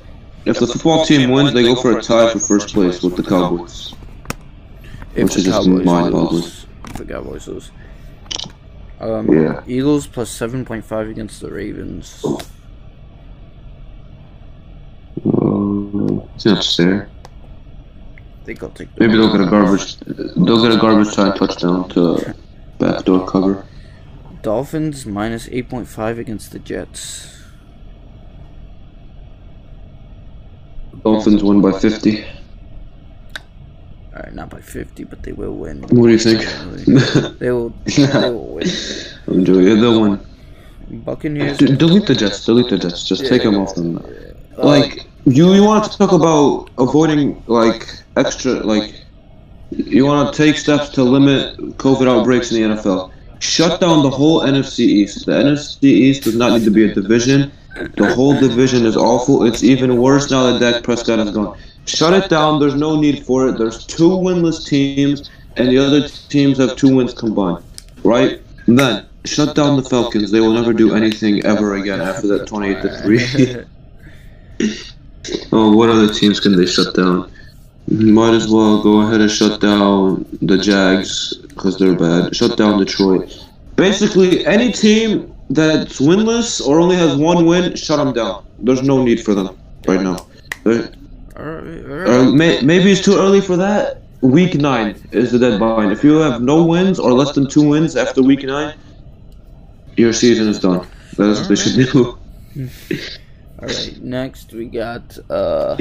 if 0.44 0.59
the 0.59 0.66
football 0.66 1.05
team 1.05 1.31
wins, 1.31 1.53
they 1.53 1.62
go 1.62 1.74
for 1.74 1.98
a 1.98 2.03
tie 2.03 2.31
for 2.33 2.38
first 2.38 2.68
place 2.74 3.03
with 3.03 3.16
the 3.16 3.22
Cowboys. 3.22 3.94
If 5.14 5.24
which 5.24 5.33
the 5.35 5.38
is 5.40 5.44
just 5.46 5.66
Cowboys 5.66 5.85
mind-boggling. 5.85 6.33
lose. 6.42 6.66
If 6.87 6.92
the 6.94 7.05
Cowboys 7.05 7.48
lose. 7.48 7.70
Um, 9.00 9.31
Yeah. 9.33 9.62
Eagles 9.66 10.07
plus 10.07 10.31
seven 10.31 10.64
point 10.64 10.85
five 10.85 11.09
against 11.09 11.40
the 11.40 11.50
Ravens. 11.50 12.22
Uh, 15.24 16.20
it's 16.35 16.44
not 16.46 16.64
fair. 16.64 17.09
I 18.40 18.44
think 18.44 18.62
I'll 18.62 18.70
take. 18.70 18.94
The 18.94 19.00
Maybe 19.07 19.18
they'll 19.18 19.33
get 19.33 19.40
a 19.46 19.50
garbage. 19.50 19.96
They'll 20.00 20.62
get 20.62 20.72
a 20.72 20.81
garbage 20.81 21.14
time 21.14 21.33
touchdown 21.37 21.88
to 21.90 22.35
backdoor 22.79 23.26
cover. 23.26 23.66
Dolphins 24.42 25.05
minus 25.07 25.48
eight 25.50 25.68
point 25.68 25.88
five 25.88 26.18
against 26.18 26.53
the 26.53 26.59
Jets. 26.59 27.39
Dolphins 31.04 31.42
win 31.42 31.60
by 31.60 31.72
50. 31.78 32.24
All 34.12 34.22
right, 34.24 34.34
not 34.34 34.50
by 34.50 34.60
fifty, 34.60 35.04
but 35.04 35.22
they 35.22 35.32
will 35.32 35.54
win. 35.54 35.82
What 35.82 35.90
do 35.90 36.08
you 36.08 36.18
think? 36.18 36.40
They 37.38 37.50
will. 37.52 37.72
They 37.86 38.30
will 38.30 38.54
win. 38.56 38.66
Enjoy 39.28 39.60
it. 39.60 39.76
They'll 39.80 40.00
win. 40.00 40.20
Buccaneers. 41.04 41.58
D- 41.58 41.76
delete 41.76 42.06
the 42.06 42.14
Jets. 42.16 42.44
Delete 42.44 42.70
the 42.70 42.78
Jets. 42.78 43.04
Just 43.06 43.24
take 43.26 43.42
them 43.44 43.54
off 43.56 43.74
them. 43.76 43.98
Uh, 44.58 44.66
Like 44.66 45.06
you, 45.26 45.54
you 45.54 45.62
want 45.62 45.84
to 45.90 45.96
talk 45.96 46.12
about 46.12 46.70
avoiding 46.78 47.42
like 47.46 47.88
extra 48.16 48.54
like 48.54 48.94
you 49.70 50.04
want 50.04 50.34
to 50.34 50.36
take 50.44 50.56
steps 50.58 50.88
to 50.90 51.04
limit 51.04 51.56
COVID 51.78 52.08
outbreaks 52.08 52.50
in 52.50 52.60
the 52.60 52.74
NFL. 52.74 53.12
Shut 53.38 53.80
down 53.80 54.02
the 54.02 54.10
whole 54.10 54.40
NFC 54.42 54.80
East. 54.80 55.24
The 55.26 55.32
NFC 55.32 55.84
East 55.84 56.24
does 56.24 56.34
not 56.36 56.52
need 56.58 56.64
to 56.64 56.70
be 56.72 56.90
a 56.90 56.92
division. 56.92 57.52
The 57.74 58.12
whole 58.14 58.38
division 58.38 58.85
is 58.85 58.96
awful. 58.96 59.44
It's 59.44 59.62
even 59.62 59.96
worse 59.96 60.30
now 60.30 60.50
that 60.50 60.61
Dak 60.61 60.83
Prescott 60.83 61.18
is 61.20 61.30
gone. 61.30 61.59
Shut 61.87 62.12
it 62.12 62.28
down. 62.28 62.61
There's 62.61 62.74
no 62.74 63.00
need 63.00 63.24
for 63.24 63.48
it. 63.48 63.59
There's 63.59 63.87
two 63.87 64.11
winless 64.11 64.66
teams, 64.66 65.30
and 65.56 65.68
the 65.68 65.78
other 65.78 66.09
teams 66.09 66.59
have 66.59 66.76
two 66.76 66.94
wins 66.96 67.14
combined. 67.14 67.64
Right? 68.02 68.40
Then 68.66 69.06
shut 69.24 69.54
down 69.54 69.76
the 69.76 69.83
Falcons. 69.83 70.30
They 70.30 70.40
will 70.40 70.52
never 70.52 70.72
do 70.72 70.94
anything 70.94 71.44
ever 71.44 71.76
again 71.76 72.00
after 72.00 72.26
that 72.28 72.46
28 72.46 72.83
to 72.83 73.02
three. 73.02 73.64
Oh, 75.52 75.76
what 75.76 75.90
other 75.90 76.12
teams 76.12 76.40
can 76.40 76.56
they 76.56 76.66
shut 76.66 76.94
down? 76.94 77.30
Might 77.88 78.35
as 78.35 78.48
well 78.48 78.83
go 78.83 79.00
ahead 79.02 79.20
and 79.20 79.30
shut 79.30 79.61
down 79.61 80.24
the 80.40 80.56
Jags 80.56 81.37
because 81.48 81.76
they're 81.76 81.96
bad. 81.96 82.35
Shut 82.35 82.56
down 82.56 82.78
Detroit. 82.78 83.46
Basically, 83.76 84.46
any 84.46 84.72
team 84.72 85.35
that's 85.50 86.00
winless 86.00 86.64
or 86.66 86.80
only 86.80 86.96
has 86.96 87.16
one 87.16 87.44
win, 87.44 87.74
shut 87.74 87.98
them 87.98 88.12
down. 88.14 88.46
There's 88.60 88.82
no 88.82 89.02
need 89.02 89.22
for 89.22 89.34
them 89.34 89.58
right 89.86 90.00
now. 90.00 90.26
Uh, 90.64 90.86
all 91.36 91.44
right, 91.44 91.84
all 91.84 91.92
uh, 91.92 92.24
right. 92.24 92.34
may, 92.34 92.60
maybe 92.62 92.92
it's 92.92 93.04
too 93.04 93.16
early 93.18 93.40
for 93.40 93.56
that. 93.56 94.02
Week 94.22 94.54
nine 94.54 95.00
is 95.12 95.32
the 95.32 95.38
deadline. 95.38 95.90
If 95.90 96.04
you 96.04 96.16
have 96.16 96.42
no 96.42 96.64
wins 96.64 96.98
or 96.98 97.12
less 97.12 97.34
than 97.34 97.48
two 97.48 97.66
wins 97.66 97.96
after 97.96 98.22
week 98.22 98.44
nine, 98.44 98.76
your 99.96 100.12
season 100.12 100.48
is 100.48 100.60
done. 100.60 100.86
That's 101.16 101.40
what 101.40 101.48
they 101.48 101.56
should 101.56 101.92
do. 101.92 102.18
All 103.60 103.66
right. 103.66 103.98
Next, 104.02 104.52
we 104.52 104.66
got 104.66 105.18
uh, 105.30 105.76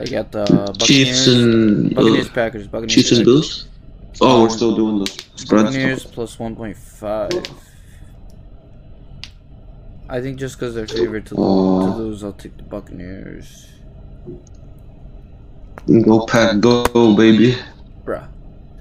I 0.00 0.04
got 0.06 0.32
the 0.32 0.44
Buccaneers, 0.46 0.86
Chiefs 0.86 1.26
and 1.26 1.94
Buccaneers 1.94 2.28
uh, 2.28 2.32
Packers. 2.32 2.66
Buccaneers 2.66 2.94
Chiefs 2.94 3.12
and 3.12 3.18
Packers. 3.18 3.24
Bills. 3.24 3.68
Oh, 4.20 4.42
we're 4.42 4.48
still 4.48 4.74
doing 4.74 4.98
the 5.00 5.06
spreads. 5.36 5.68
Buccaneers 5.68 6.04
plus 6.04 6.36
1.5. 6.36 7.50
I 10.08 10.20
think 10.20 10.38
just 10.38 10.56
because 10.58 10.74
they're 10.74 10.86
favored 10.86 11.26
to, 11.26 11.34
Oh. 11.36 11.86
to 11.90 11.96
lose, 11.96 12.22
I'll 12.24 12.32
take 12.32 12.56
the 12.56 12.62
Buccaneers. 12.62 13.66
Go 16.04 16.26
pack, 16.26 16.60
go 16.60 17.14
baby. 17.16 17.56
Bruh, 18.04 18.26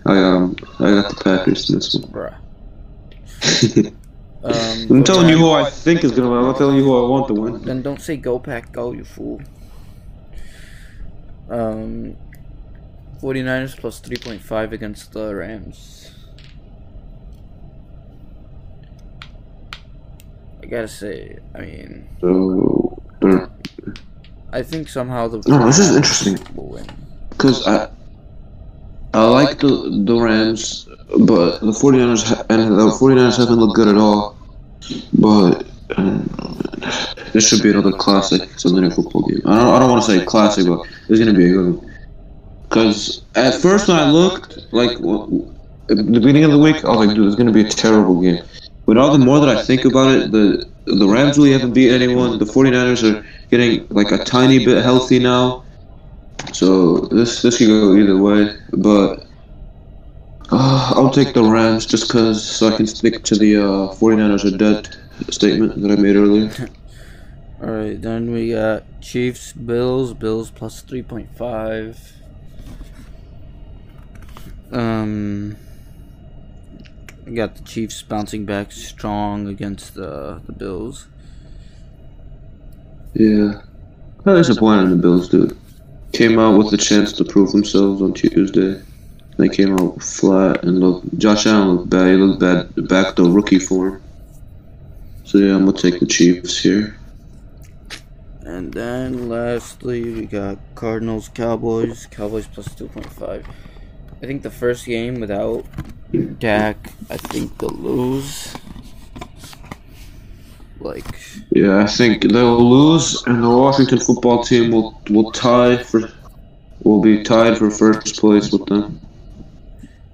I 0.06 0.18
um, 0.18 0.56
I 0.80 0.92
got 0.92 1.10
the 1.16 1.24
Packers 1.24 1.70
in 1.70 1.76
this 1.76 1.94
one. 1.96 2.12
bruh. 2.12 3.92
Um, 4.46 4.98
I'm 4.98 5.04
telling 5.04 5.28
you 5.28 5.40
who 5.40 5.50
I 5.54 5.68
think 5.72 6.04
is 6.04 6.12
gonna 6.12 6.30
win. 6.30 6.38
I'm 6.38 6.46
not 6.46 6.58
telling 6.60 6.76
you 6.76 6.84
who 6.84 7.04
I 7.04 7.10
want 7.10 7.28
to 7.30 7.34
win. 7.34 7.64
Then 7.64 7.82
don't 7.82 8.00
say 8.00 8.16
go 8.16 8.38
pack 8.38 8.72
go, 8.72 8.92
you 8.92 9.04
fool. 9.04 9.42
Um, 11.50 12.16
49ers 13.36 13.76
plus 13.80 14.00
3.5 14.02 14.72
against 14.72 15.12
the 15.14 15.34
Rams. 15.34 16.12
I 20.62 20.68
gotta 20.68 20.88
say, 20.88 21.40
I 21.56 21.62
mean, 21.62 22.08
So, 22.22 23.02
they're- 23.22 23.50
I 24.54 24.62
think 24.62 24.90
somehow 24.90 25.28
the 25.28 25.42
No, 25.48 25.66
this 25.66 25.80
is 25.80 25.90
49ers 25.90 25.96
interesting. 25.98 26.40
will 26.56 26.70
win. 26.70 26.86
Cause 27.40 27.66
I, 27.68 27.90
I 29.16 29.26
like 29.26 29.58
the 29.60 29.74
the 30.06 30.16
Rams, 30.20 30.88
but 31.20 31.60
the 31.62 31.72
49ers 31.74 32.24
and 32.50 32.78
the 32.78 32.92
49ers 33.00 33.38
haven't 33.38 33.56
looked 33.60 33.76
good 33.76 33.88
at 33.88 33.98
all. 33.98 34.38
But 35.18 35.66
um, 35.98 36.30
this 37.34 37.48
should 37.48 37.62
be 37.64 37.72
another 37.72 37.92
classic 37.92 38.58
Sunday 38.60 38.82
Night 38.82 38.94
Football 38.94 39.24
game. 39.28 39.42
I 39.46 39.56
don't 39.58 39.74
I 39.76 39.80
don't 39.80 39.90
want 39.90 40.04
to 40.06 40.12
say 40.12 40.24
classic, 40.26 40.68
but 40.68 40.80
it's 41.10 41.20
gonna 41.20 41.34
be 41.34 41.46
a 41.50 41.54
good 41.54 41.74
one. 41.76 41.92
Cause 42.70 43.24
at 43.36 43.56
first 43.56 43.88
when 43.88 43.98
I 43.98 44.10
looked, 44.10 44.72
like 44.72 44.94
at 44.94 45.98
the 45.98 46.04
beginning 46.04 46.44
of 46.44 46.52
the 46.52 46.58
week, 46.58 46.84
I 46.84 46.90
was 46.90 47.08
like, 47.08 47.16
dude, 47.16 47.28
it's 47.28 47.36
gonna 47.36 47.52
be 47.52 47.62
a 47.62 47.70
terrible 47.70 48.22
game. 48.22 48.44
But 48.86 48.98
all 48.98 49.12
the 49.12 49.24
more 49.24 49.40
that 49.40 49.50
I 49.50 49.64
think 49.64 49.86
about 49.86 50.12
it, 50.16 50.32
the 50.32 50.68
the 50.86 51.08
Rams 51.08 51.38
really 51.38 51.52
haven't 51.52 51.74
beat 51.74 51.92
anyone. 51.92 52.38
The 52.38 52.46
49ers 52.46 53.04
are 53.04 53.26
getting 53.50 53.88
like 53.90 54.12
a 54.12 54.24
tiny 54.24 54.64
bit 54.64 54.84
healthy 54.84 55.20
now. 55.20 55.64
So 56.54 57.00
this 57.12 57.42
this 57.42 57.58
could 57.58 57.68
go 57.68 57.96
either 57.96 58.18
way, 58.18 58.56
but 58.72 59.26
uh, 60.52 60.94
I'll 60.96 61.10
take 61.10 61.34
the 61.34 61.44
Rams 61.44 61.86
just 61.86 62.10
cause 62.10 62.44
so 62.44 62.68
I 62.68 62.78
can 62.78 62.86
stick 62.86 63.24
to 63.24 63.36
the 63.36 63.58
uh, 63.58 63.96
49ers 63.96 64.46
are 64.46 64.58
dead 64.58 64.96
statement 65.30 65.82
that 65.82 65.92
I 65.92 65.96
made 65.96 66.16
earlier. 66.16 66.52
Alright, 67.62 68.02
then 68.02 68.32
we 68.32 68.52
got 68.52 68.84
Chiefs, 69.02 69.54
Bills, 69.54 70.14
Bills 70.14 70.52
plus 70.52 70.84
3.5. 70.84 71.98
Um, 74.72 75.58
we 77.26 77.34
got 77.34 77.56
the 77.56 77.64
Chiefs 77.64 78.02
bouncing 78.02 78.46
back 78.46 78.72
strong 78.72 79.48
against 79.48 79.96
the, 79.96 80.42
the 80.46 80.52
Bills. 80.52 81.08
Yeah, 83.14 83.62
kind 84.24 84.38
of 84.38 84.46
disappointed 84.46 84.84
in 84.84 84.90
the 84.92 84.96
Bills, 84.98 85.30
dude. 85.30 85.58
Came 86.14 86.40
out 86.40 86.58
with 86.58 86.74
a 86.74 86.78
chance 86.78 87.12
to 87.14 87.26
prove 87.26 87.52
themselves 87.52 88.02
on 88.02 88.14
Tuesday. 88.14 88.82
They 89.38 89.50
came 89.50 89.74
out 89.74 90.02
flat 90.02 90.64
and 90.64 90.80
looked. 90.80 91.18
Josh 91.18 91.46
Allen 91.46 91.76
looked 91.76 91.90
bad. 91.90 92.08
He 92.08 92.16
looked 92.16 92.40
bad 92.40 92.88
back 92.88 93.16
to 93.16 93.30
rookie 93.30 93.60
form. 93.60 94.02
So 95.24 95.40
yeah, 95.40 95.56
I'm 95.56 95.66
gonna 95.66 95.78
take 95.78 96.00
the 96.00 96.06
Chiefs 96.06 96.58
here. 96.58 96.98
And 98.42 98.72
then 98.72 99.28
lastly, 99.28 100.14
we 100.14 100.26
got 100.26 100.60
Cardinals, 100.76 101.30
Cowboys, 101.30 102.06
Cowboys 102.06 102.48
plus 102.48 102.70
2.5. 102.70 103.44
I 104.22 104.26
think 104.26 104.44
the 104.44 104.50
first 104.52 104.86
game 104.86 105.20
without 105.20 105.66
Dak, 106.40 106.92
I 107.10 107.18
think 107.18 107.58
they'll 107.58 107.70
lose. 107.70 108.54
Like, 110.80 111.06
Yeah, 111.52 111.80
I 111.80 111.88
think 111.88 112.22
they'll 112.24 112.64
lose, 112.70 113.24
and 113.28 113.44
the 113.44 113.50
Washington 113.50 114.00
football 114.00 114.44
team 114.44 114.72
will 114.72 115.00
will 115.10 115.32
tie 115.32 115.78
for 115.84 116.10
will 116.84 117.02
be 117.02 117.24
tied 117.24 117.58
for 117.58 117.72
first 117.72 118.18
place 118.20 118.52
with 118.52 118.66
them, 118.68 119.00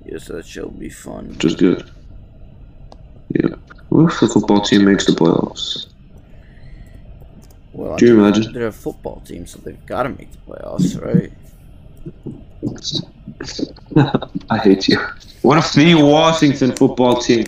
yes, 0.05 0.27
that 0.27 0.45
shall 0.45 0.69
be 0.69 0.89
fun. 0.89 1.35
Just 1.37 1.57
good. 1.57 1.89
Yeah, 3.29 3.55
what 3.89 4.13
if 4.13 4.19
the 4.19 4.27
football 4.27 4.61
team 4.61 4.85
makes 4.85 5.05
the 5.05 5.11
playoffs? 5.13 5.87
Well, 7.73 7.97
Do 7.97 8.05
you 8.05 8.23
I 8.23 8.27
imagine? 8.27 8.53
They're 8.53 8.67
a 8.67 8.71
football 8.71 9.21
team, 9.25 9.45
so 9.47 9.59
they've 9.59 9.85
got 9.85 10.03
to 10.03 10.09
make 10.09 10.31
the 10.31 10.37
playoffs, 10.47 11.01
right? 11.01 11.33
I 14.49 14.58
hate 14.58 14.88
you. 14.88 14.97
What 15.41 15.58
if 15.58 15.73
the 15.73 15.95
Washington 15.95 16.75
football 16.75 17.21
team 17.21 17.45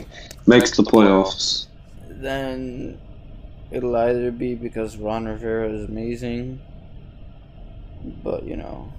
makes 0.48 0.76
the 0.76 0.84
playoffs? 0.84 1.68
Then 2.10 3.00
it'll 3.72 3.96
either 3.96 4.32
be 4.32 4.56
because 4.56 4.98
Ron 4.98 5.26
Rivera 5.26 5.72
is 5.72 5.90
amazing, 5.90 6.60
but 8.24 8.46
you 8.48 8.56
know, 8.56 8.92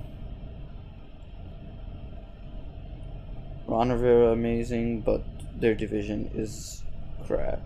Ron 3.66 3.90
Rivera 3.90 4.33
amazing, 4.33 5.00
but 5.00 5.24
their 5.59 5.74
division 5.74 6.30
is 6.35 6.83
crap. 7.26 7.61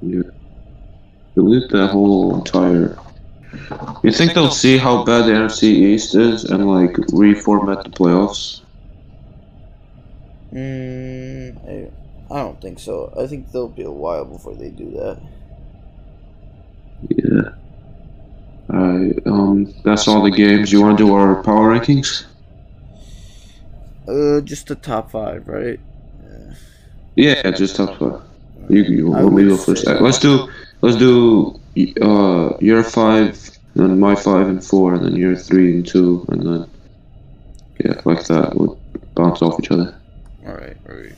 Yeah. 0.00 0.22
Delete 1.34 1.70
that 1.70 1.88
whole 1.88 2.36
entire. 2.36 2.98
You 4.02 4.10
think 4.10 4.34
they'll 4.34 4.50
see 4.50 4.78
how 4.78 5.04
bad 5.04 5.26
the 5.26 5.32
NFC 5.32 5.64
East 5.64 6.14
is 6.14 6.44
and 6.44 6.68
like 6.68 6.92
reformat 7.12 7.84
the 7.84 7.90
playoffs? 7.90 8.60
Mm, 10.52 11.56
I, 11.68 12.34
I 12.34 12.38
don't 12.42 12.60
think 12.60 12.78
so. 12.78 13.12
I 13.18 13.26
think 13.26 13.50
there'll 13.52 13.68
be 13.68 13.82
a 13.82 13.90
while 13.90 14.24
before 14.24 14.54
they 14.54 14.70
do 14.70 14.90
that. 14.92 15.20
Yeah. 17.08 17.50
I 18.70 19.28
um. 19.28 19.74
That's 19.84 20.08
all 20.08 20.22
the 20.22 20.30
games. 20.30 20.72
You 20.72 20.80
want 20.82 20.98
to 20.98 21.04
do 21.04 21.14
our 21.14 21.42
power 21.42 21.76
rankings? 21.76 22.24
Uh, 24.08 24.40
just 24.40 24.66
the 24.68 24.74
top 24.74 25.10
five, 25.10 25.46
right? 25.46 25.78
Yeah, 27.16 27.40
yeah 27.44 27.50
just 27.50 27.76
top 27.76 27.98
five. 27.98 28.20
You, 28.68 28.82
you 28.82 29.14
I 29.14 29.22
want 29.24 29.34
me 29.36 29.44
go 29.44 29.50
would 29.50 29.60
first? 29.60 29.84
say- 29.84 29.98
Let's 30.00 30.18
do 30.18 30.48
let's 30.80 30.96
do 30.96 31.60
uh 32.00 32.56
your 32.60 32.82
five, 32.84 33.50
and 33.74 33.90
then 33.90 33.98
my 34.00 34.14
five 34.14 34.46
and 34.48 34.62
four, 34.64 34.94
and 34.94 35.04
then 35.04 35.16
your 35.16 35.34
three 35.36 35.74
and 35.74 35.86
two, 35.86 36.24
and 36.28 36.42
then 36.42 36.70
yeah, 37.84 38.00
like 38.04 38.24
that. 38.26 38.54
We'll 38.54 38.78
bounce 39.14 39.42
off 39.42 39.58
each 39.60 39.70
other. 39.70 39.94
All 40.46 40.54
right, 40.54 40.76
all 40.88 40.96
right. 40.96 41.12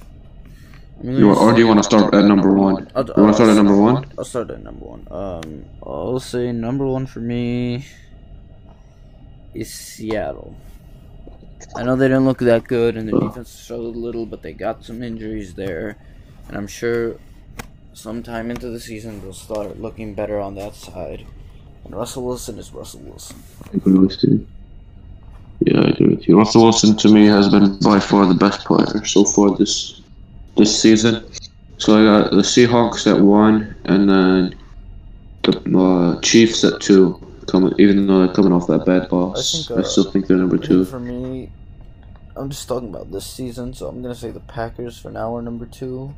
You, 1.03 1.13
gonna 1.21 1.39
or 1.39 1.53
do 1.53 1.59
you 1.59 1.67
want 1.67 1.81
to 1.81 1.83
start 1.85 2.15
at 2.15 2.25
number 2.25 2.53
one? 2.53 2.89
I'll- 2.95 3.05
You 3.05 3.23
want 3.23 3.31
to 3.31 3.35
start 3.35 3.51
at 3.51 3.57
number 3.57 3.77
one? 3.77 4.07
I'll 4.17 4.25
start 4.25 4.51
at 4.51 4.63
number 4.63 4.85
one. 4.87 5.07
Um, 5.11 5.65
I'll 5.83 6.21
say 6.21 6.51
number 6.53 6.87
one 6.87 7.05
for 7.07 7.21
me 7.21 7.85
is 9.53 9.73
Seattle. 9.73 10.57
I 11.77 11.83
know 11.83 11.97
they 11.97 12.09
didn't 12.09 12.25
look 12.25 12.39
that 12.39 12.65
good, 12.65 12.97
and 12.97 13.09
their 13.09 13.19
defense 13.21 13.51
struggled 13.51 13.97
a 13.97 13.99
little, 13.99 14.25
but 14.27 14.43
they 14.43 14.53
got 14.53 14.85
some 14.85 15.03
injuries 15.03 15.55
there, 15.55 15.97
and 16.49 16.57
I'm 16.57 16.67
sure 16.69 17.17
sometime 17.95 18.51
into 18.51 18.69
the 18.69 18.81
season 18.81 19.21
they'll 19.23 19.33
start 19.33 19.81
looking 19.81 20.15
better 20.15 20.39
on 20.41 20.55
that 20.57 20.75
side. 20.75 21.27
And 21.85 21.95
Russell 21.95 22.25
Wilson 22.25 22.59
is 22.59 22.73
Russell 22.73 23.01
Wilson. 23.01 23.43
I 23.65 23.77
agree 23.77 23.99
with 23.99 24.23
you. 24.23 24.47
Yeah, 25.61 25.81
I 25.81 25.89
agree 25.91 26.15
with 26.15 26.29
you. 26.29 26.37
Russell 26.37 26.65
Wilson 26.65 26.97
to 26.97 27.09
me 27.09 27.27
has 27.27 27.49
been 27.49 27.79
by 27.79 28.01
far 28.01 28.27
the 28.27 28.35
best 28.35 28.65
player 28.65 29.05
so 29.05 29.25
far 29.25 29.57
this 29.57 30.03
this 30.57 30.81
season. 30.81 31.25
So 31.79 31.99
I 31.99 32.23
got 32.23 32.31
the 32.31 32.39
Seahawks 32.39 33.11
at 33.13 33.21
one, 33.21 33.75
and 33.85 34.09
then 34.09 34.55
the 35.43 35.79
uh, 35.79 36.21
Chiefs 36.21 36.65
at 36.65 36.81
two. 36.81 37.21
Coming, 37.47 37.75
even 37.79 38.07
though 38.07 38.25
they're 38.25 38.35
coming 38.35 38.53
off 38.53 38.67
that 38.69 38.87
bad 38.87 39.13
loss, 39.13 39.37
I 39.37 39.75
I, 39.75 39.77
think, 39.77 39.87
uh, 39.87 39.89
still 39.89 40.11
think 40.11 40.27
they're 40.27 40.39
number 40.39 40.57
two. 40.57 40.87
For 40.87 40.99
me, 40.99 41.51
I'm 42.37 42.49
just 42.49 42.67
talking 42.67 42.89
about 42.89 43.13
this 43.13 43.27
season, 43.27 43.75
so 43.75 43.87
I'm 43.87 44.01
gonna 44.01 44.15
say 44.15 44.31
the 44.31 44.41
Packers 44.41 44.99
for 44.99 45.11
now 45.11 45.37
are 45.37 45.43
number 45.43 45.67
two. 45.67 46.15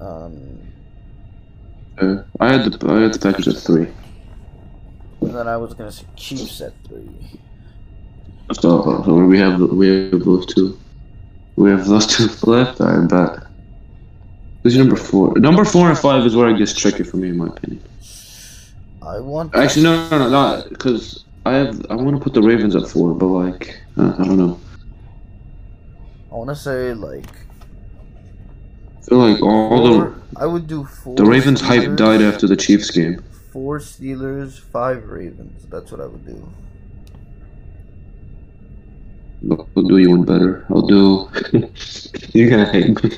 Um, 0.00 0.58
Uh, 1.98 2.22
I 2.40 2.52
had 2.52 2.64
the 2.70 2.90
I 2.92 3.00
had 3.02 3.14
the 3.14 3.18
Packers 3.18 3.48
at 3.48 3.56
three. 3.56 3.88
and 5.22 5.34
then 5.34 5.48
I 5.48 5.56
was 5.56 5.72
gonna 5.74 5.90
say 5.92 6.04
Chiefs 6.16 6.60
at 6.60 6.72
three. 6.86 7.08
So, 8.52 9.02
so 9.04 9.14
we 9.14 9.38
have 9.38 9.58
we 9.60 9.88
have 10.10 10.24
those 10.24 10.46
two. 10.46 10.78
We 11.56 11.70
have 11.70 11.86
those 11.86 12.06
two 12.14 12.28
left. 12.50 12.80
I 12.80 13.00
bet. 13.06 13.44
Who's 14.62 14.76
number 14.76 14.96
four? 14.96 15.38
Number 15.38 15.64
four 15.64 15.88
and 15.88 15.98
five 15.98 16.26
is 16.26 16.36
where 16.36 16.48
it 16.50 16.58
gets 16.58 16.74
tricky 16.74 17.02
for 17.04 17.16
me, 17.16 17.28
in 17.30 17.38
my 17.38 17.46
opinion. 17.46 17.82
I 19.02 19.20
want 19.20 19.54
Actually, 19.54 19.84
no, 19.84 20.08
no, 20.10 20.18
no, 20.18 20.28
not 20.28 20.68
because 20.68 21.24
I 21.46 21.54
have. 21.54 21.86
I 21.88 21.94
want 21.94 22.16
to 22.16 22.22
put 22.22 22.34
the 22.34 22.42
Ravens 22.42 22.74
at 22.76 22.86
four, 22.88 23.14
but 23.14 23.26
like, 23.26 23.80
uh, 23.96 24.14
I 24.18 24.24
don't 24.24 24.36
know. 24.36 24.60
I 26.30 26.34
want 26.34 26.50
to 26.50 26.56
say 26.56 26.92
like 26.92 27.30
feel 29.08 29.18
like 29.18 29.42
all 29.42 29.82
the 29.84 30.14
I 30.36 30.46
would 30.46 30.66
do 30.66 30.84
four. 30.84 31.14
the 31.16 31.24
Ravens 31.24 31.60
hype 31.60 31.82
Steelers, 31.82 31.96
died 31.96 32.22
after 32.22 32.46
the 32.46 32.56
Chiefs 32.56 32.90
game. 32.90 33.22
Four 33.52 33.78
Steelers, 33.78 34.58
five 34.58 35.04
Ravens. 35.08 35.64
That's 35.70 35.90
what 35.92 36.00
I 36.00 36.06
would 36.06 36.26
do. 36.26 36.48
I'll 39.76 39.82
do 39.82 39.98
you 39.98 40.10
one 40.10 40.24
better. 40.24 40.66
I'll 40.70 40.82
do. 40.86 41.30
You're 42.32 42.50
gonna 42.50 42.72
hate 42.72 43.02
me. 43.04 43.10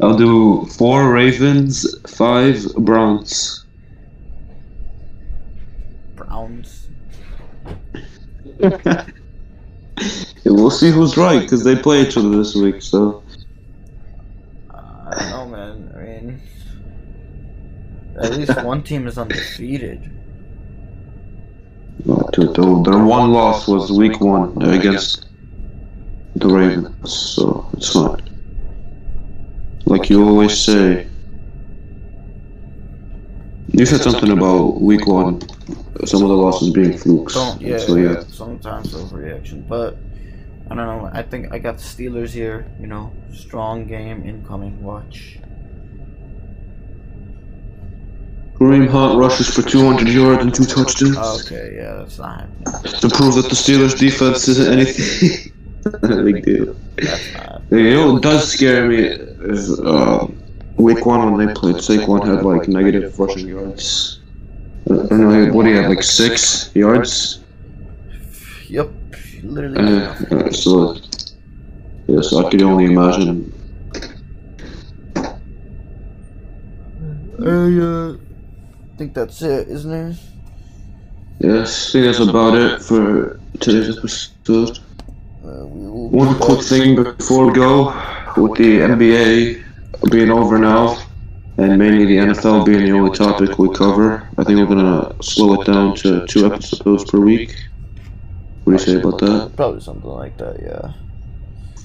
I'll 0.00 0.16
do 0.16 0.66
four 0.66 1.12
Ravens, 1.12 1.86
five 2.10 2.62
Browns. 2.76 3.64
Browns. 6.16 6.88
We'll 10.44 10.70
see 10.70 10.90
who's 10.90 11.16
right 11.16 11.40
because 11.40 11.64
they 11.64 11.76
play 11.76 12.02
each 12.02 12.16
other 12.16 12.30
this 12.30 12.54
week. 12.54 12.82
So 12.82 13.22
I 15.14 15.30
don't 15.30 15.30
know, 15.30 15.46
man. 15.56 15.92
I 15.94 15.98
mean, 16.00 16.40
at 18.20 18.32
least 18.36 18.62
one 18.64 18.82
team 18.82 19.06
is 19.06 19.18
undefeated. 19.18 20.10
to- 22.32 22.52
to- 22.54 22.82
their 22.84 23.04
one 23.04 23.30
loss 23.32 23.68
was 23.68 23.92
week 23.92 24.20
one 24.20 24.60
against 24.62 25.26
the 26.36 26.48
Ravens, 26.48 27.12
so 27.12 27.66
it's 27.74 27.90
fine. 27.92 28.22
Like 29.84 30.08
you 30.08 30.26
always 30.26 30.58
say, 30.58 31.06
you 33.68 33.84
said 33.86 34.00
something 34.00 34.30
about 34.32 34.80
week 34.80 35.06
one, 35.06 35.40
some 36.06 36.22
of 36.22 36.28
the 36.28 36.34
losses 36.36 36.70
being 36.70 36.96
flukes. 36.96 37.34
Don't 37.34 37.60
yeah, 37.60 37.78
So 37.78 37.96
yeah, 37.96 38.24
sometimes 38.28 38.94
overreaction, 38.94 39.68
but 39.68 39.98
I 40.70 40.74
don't 40.74 40.86
know. 40.86 41.10
I 41.12 41.22
think 41.22 41.52
I 41.52 41.58
got 41.58 41.78
the 41.78 41.82
Steelers 41.82 42.30
here. 42.30 42.70
You 42.80 42.86
know, 42.86 43.12
strong 43.34 43.86
game 43.86 44.24
incoming. 44.24 44.82
Watch. 44.82 45.38
Kareem 48.54 48.88
Hunt 48.88 49.18
rushes 49.18 49.52
for 49.52 49.62
200 49.62 50.08
yards 50.08 50.42
and 50.42 50.54
two 50.54 50.64
touchdowns 50.64 51.16
Okay, 51.46 51.74
yeah, 51.74 51.94
that's 51.94 52.18
not 52.18 52.42
happening. 52.42 53.00
to 53.00 53.08
prove 53.08 53.34
that 53.34 53.48
the 53.48 53.56
Steelers' 53.56 53.98
defense 53.98 54.46
isn't 54.46 54.72
anything. 54.72 55.52
a 56.02 56.22
big 56.22 56.44
deal. 56.44 56.76
That's 56.96 57.34
not. 57.34 57.62
You 57.70 57.90
know 57.90 58.12
what 58.12 58.22
does 58.22 58.52
scare 58.52 58.86
me 58.88 58.98
is 58.98 59.80
uh, 59.80 60.28
week 60.76 61.04
one 61.04 61.32
when 61.32 61.44
they 61.46 61.52
played 61.54 61.76
Saquon 61.76 62.24
had 62.24 62.44
like 62.44 62.68
negative 62.68 63.18
rushing 63.18 63.48
yards. 63.48 64.20
I 64.90 64.94
don't 64.94 65.10
know 65.10 65.52
what 65.52 65.64
do 65.64 65.70
you 65.70 65.76
have 65.76 65.88
like 65.88 66.02
six 66.02 66.70
yards. 66.74 67.40
Yep, 68.68 68.90
literally. 69.42 70.02
Uh, 70.02 70.50
so 70.50 70.96
yes, 72.06 72.32
I 72.32 72.50
could 72.50 72.62
only 72.62 72.86
imagine. 72.86 73.52
I 77.44 77.78
uh, 77.80 78.16
think 78.96 79.14
that's 79.14 79.42
it, 79.42 79.68
isn't 79.68 79.92
it? 79.92 80.16
Yes, 81.40 81.88
I 81.88 81.92
think 81.92 82.04
that's 82.06 82.28
about 82.28 82.54
it 82.54 82.82
for 82.82 83.40
today's 83.58 83.98
episode. 83.98 84.78
Uh, 85.44 85.66
One 85.66 86.38
quick 86.38 86.60
thing 86.60 86.94
before 87.02 87.46
we 87.46 87.52
go, 87.52 87.86
with 88.36 88.54
the 88.58 88.78
NBA 88.78 89.64
being 90.10 90.30
over 90.30 90.56
now, 90.58 91.02
and 91.58 91.78
mainly 91.78 92.04
the 92.06 92.16
NFL 92.16 92.64
being 92.64 92.84
the 92.84 92.92
only 92.92 93.16
topic 93.16 93.58
we 93.58 93.74
cover, 93.74 94.28
I 94.38 94.44
think 94.44 94.58
we're 94.58 94.66
gonna 94.66 95.14
slow 95.20 95.60
it 95.60 95.66
down 95.66 95.96
to 95.96 96.24
two 96.26 96.46
episodes 96.46 97.10
per 97.10 97.18
week. 97.18 97.56
What 98.64 98.66
do 98.66 98.72
you 98.72 98.78
say 98.78 99.00
about 99.00 99.18
that? 99.20 99.52
Probably 99.56 99.80
something 99.80 100.08
like 100.10 100.36
that, 100.38 100.60
yeah. 100.62 100.92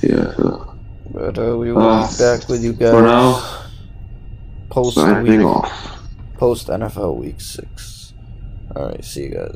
Yeah. 0.02 0.34
So 0.36 0.74
But 1.12 1.38
uh, 1.40 1.58
we 1.58 1.72
will 1.72 1.82
Uh, 1.82 2.08
be 2.08 2.18
back 2.18 2.48
with 2.50 2.63
you 2.63 2.74
guys 2.74 2.92
for 2.92 3.02
now, 3.02 3.42
post 4.70 4.96
signing 4.96 5.40
week, 5.40 5.48
off. 5.48 6.00
post 6.38 6.68
NFL 6.68 7.16
week 7.18 7.42
six. 7.42 8.13
All 8.76 8.88
right, 8.90 9.04
see 9.04 9.24
you 9.24 9.30
guys. 9.32 9.56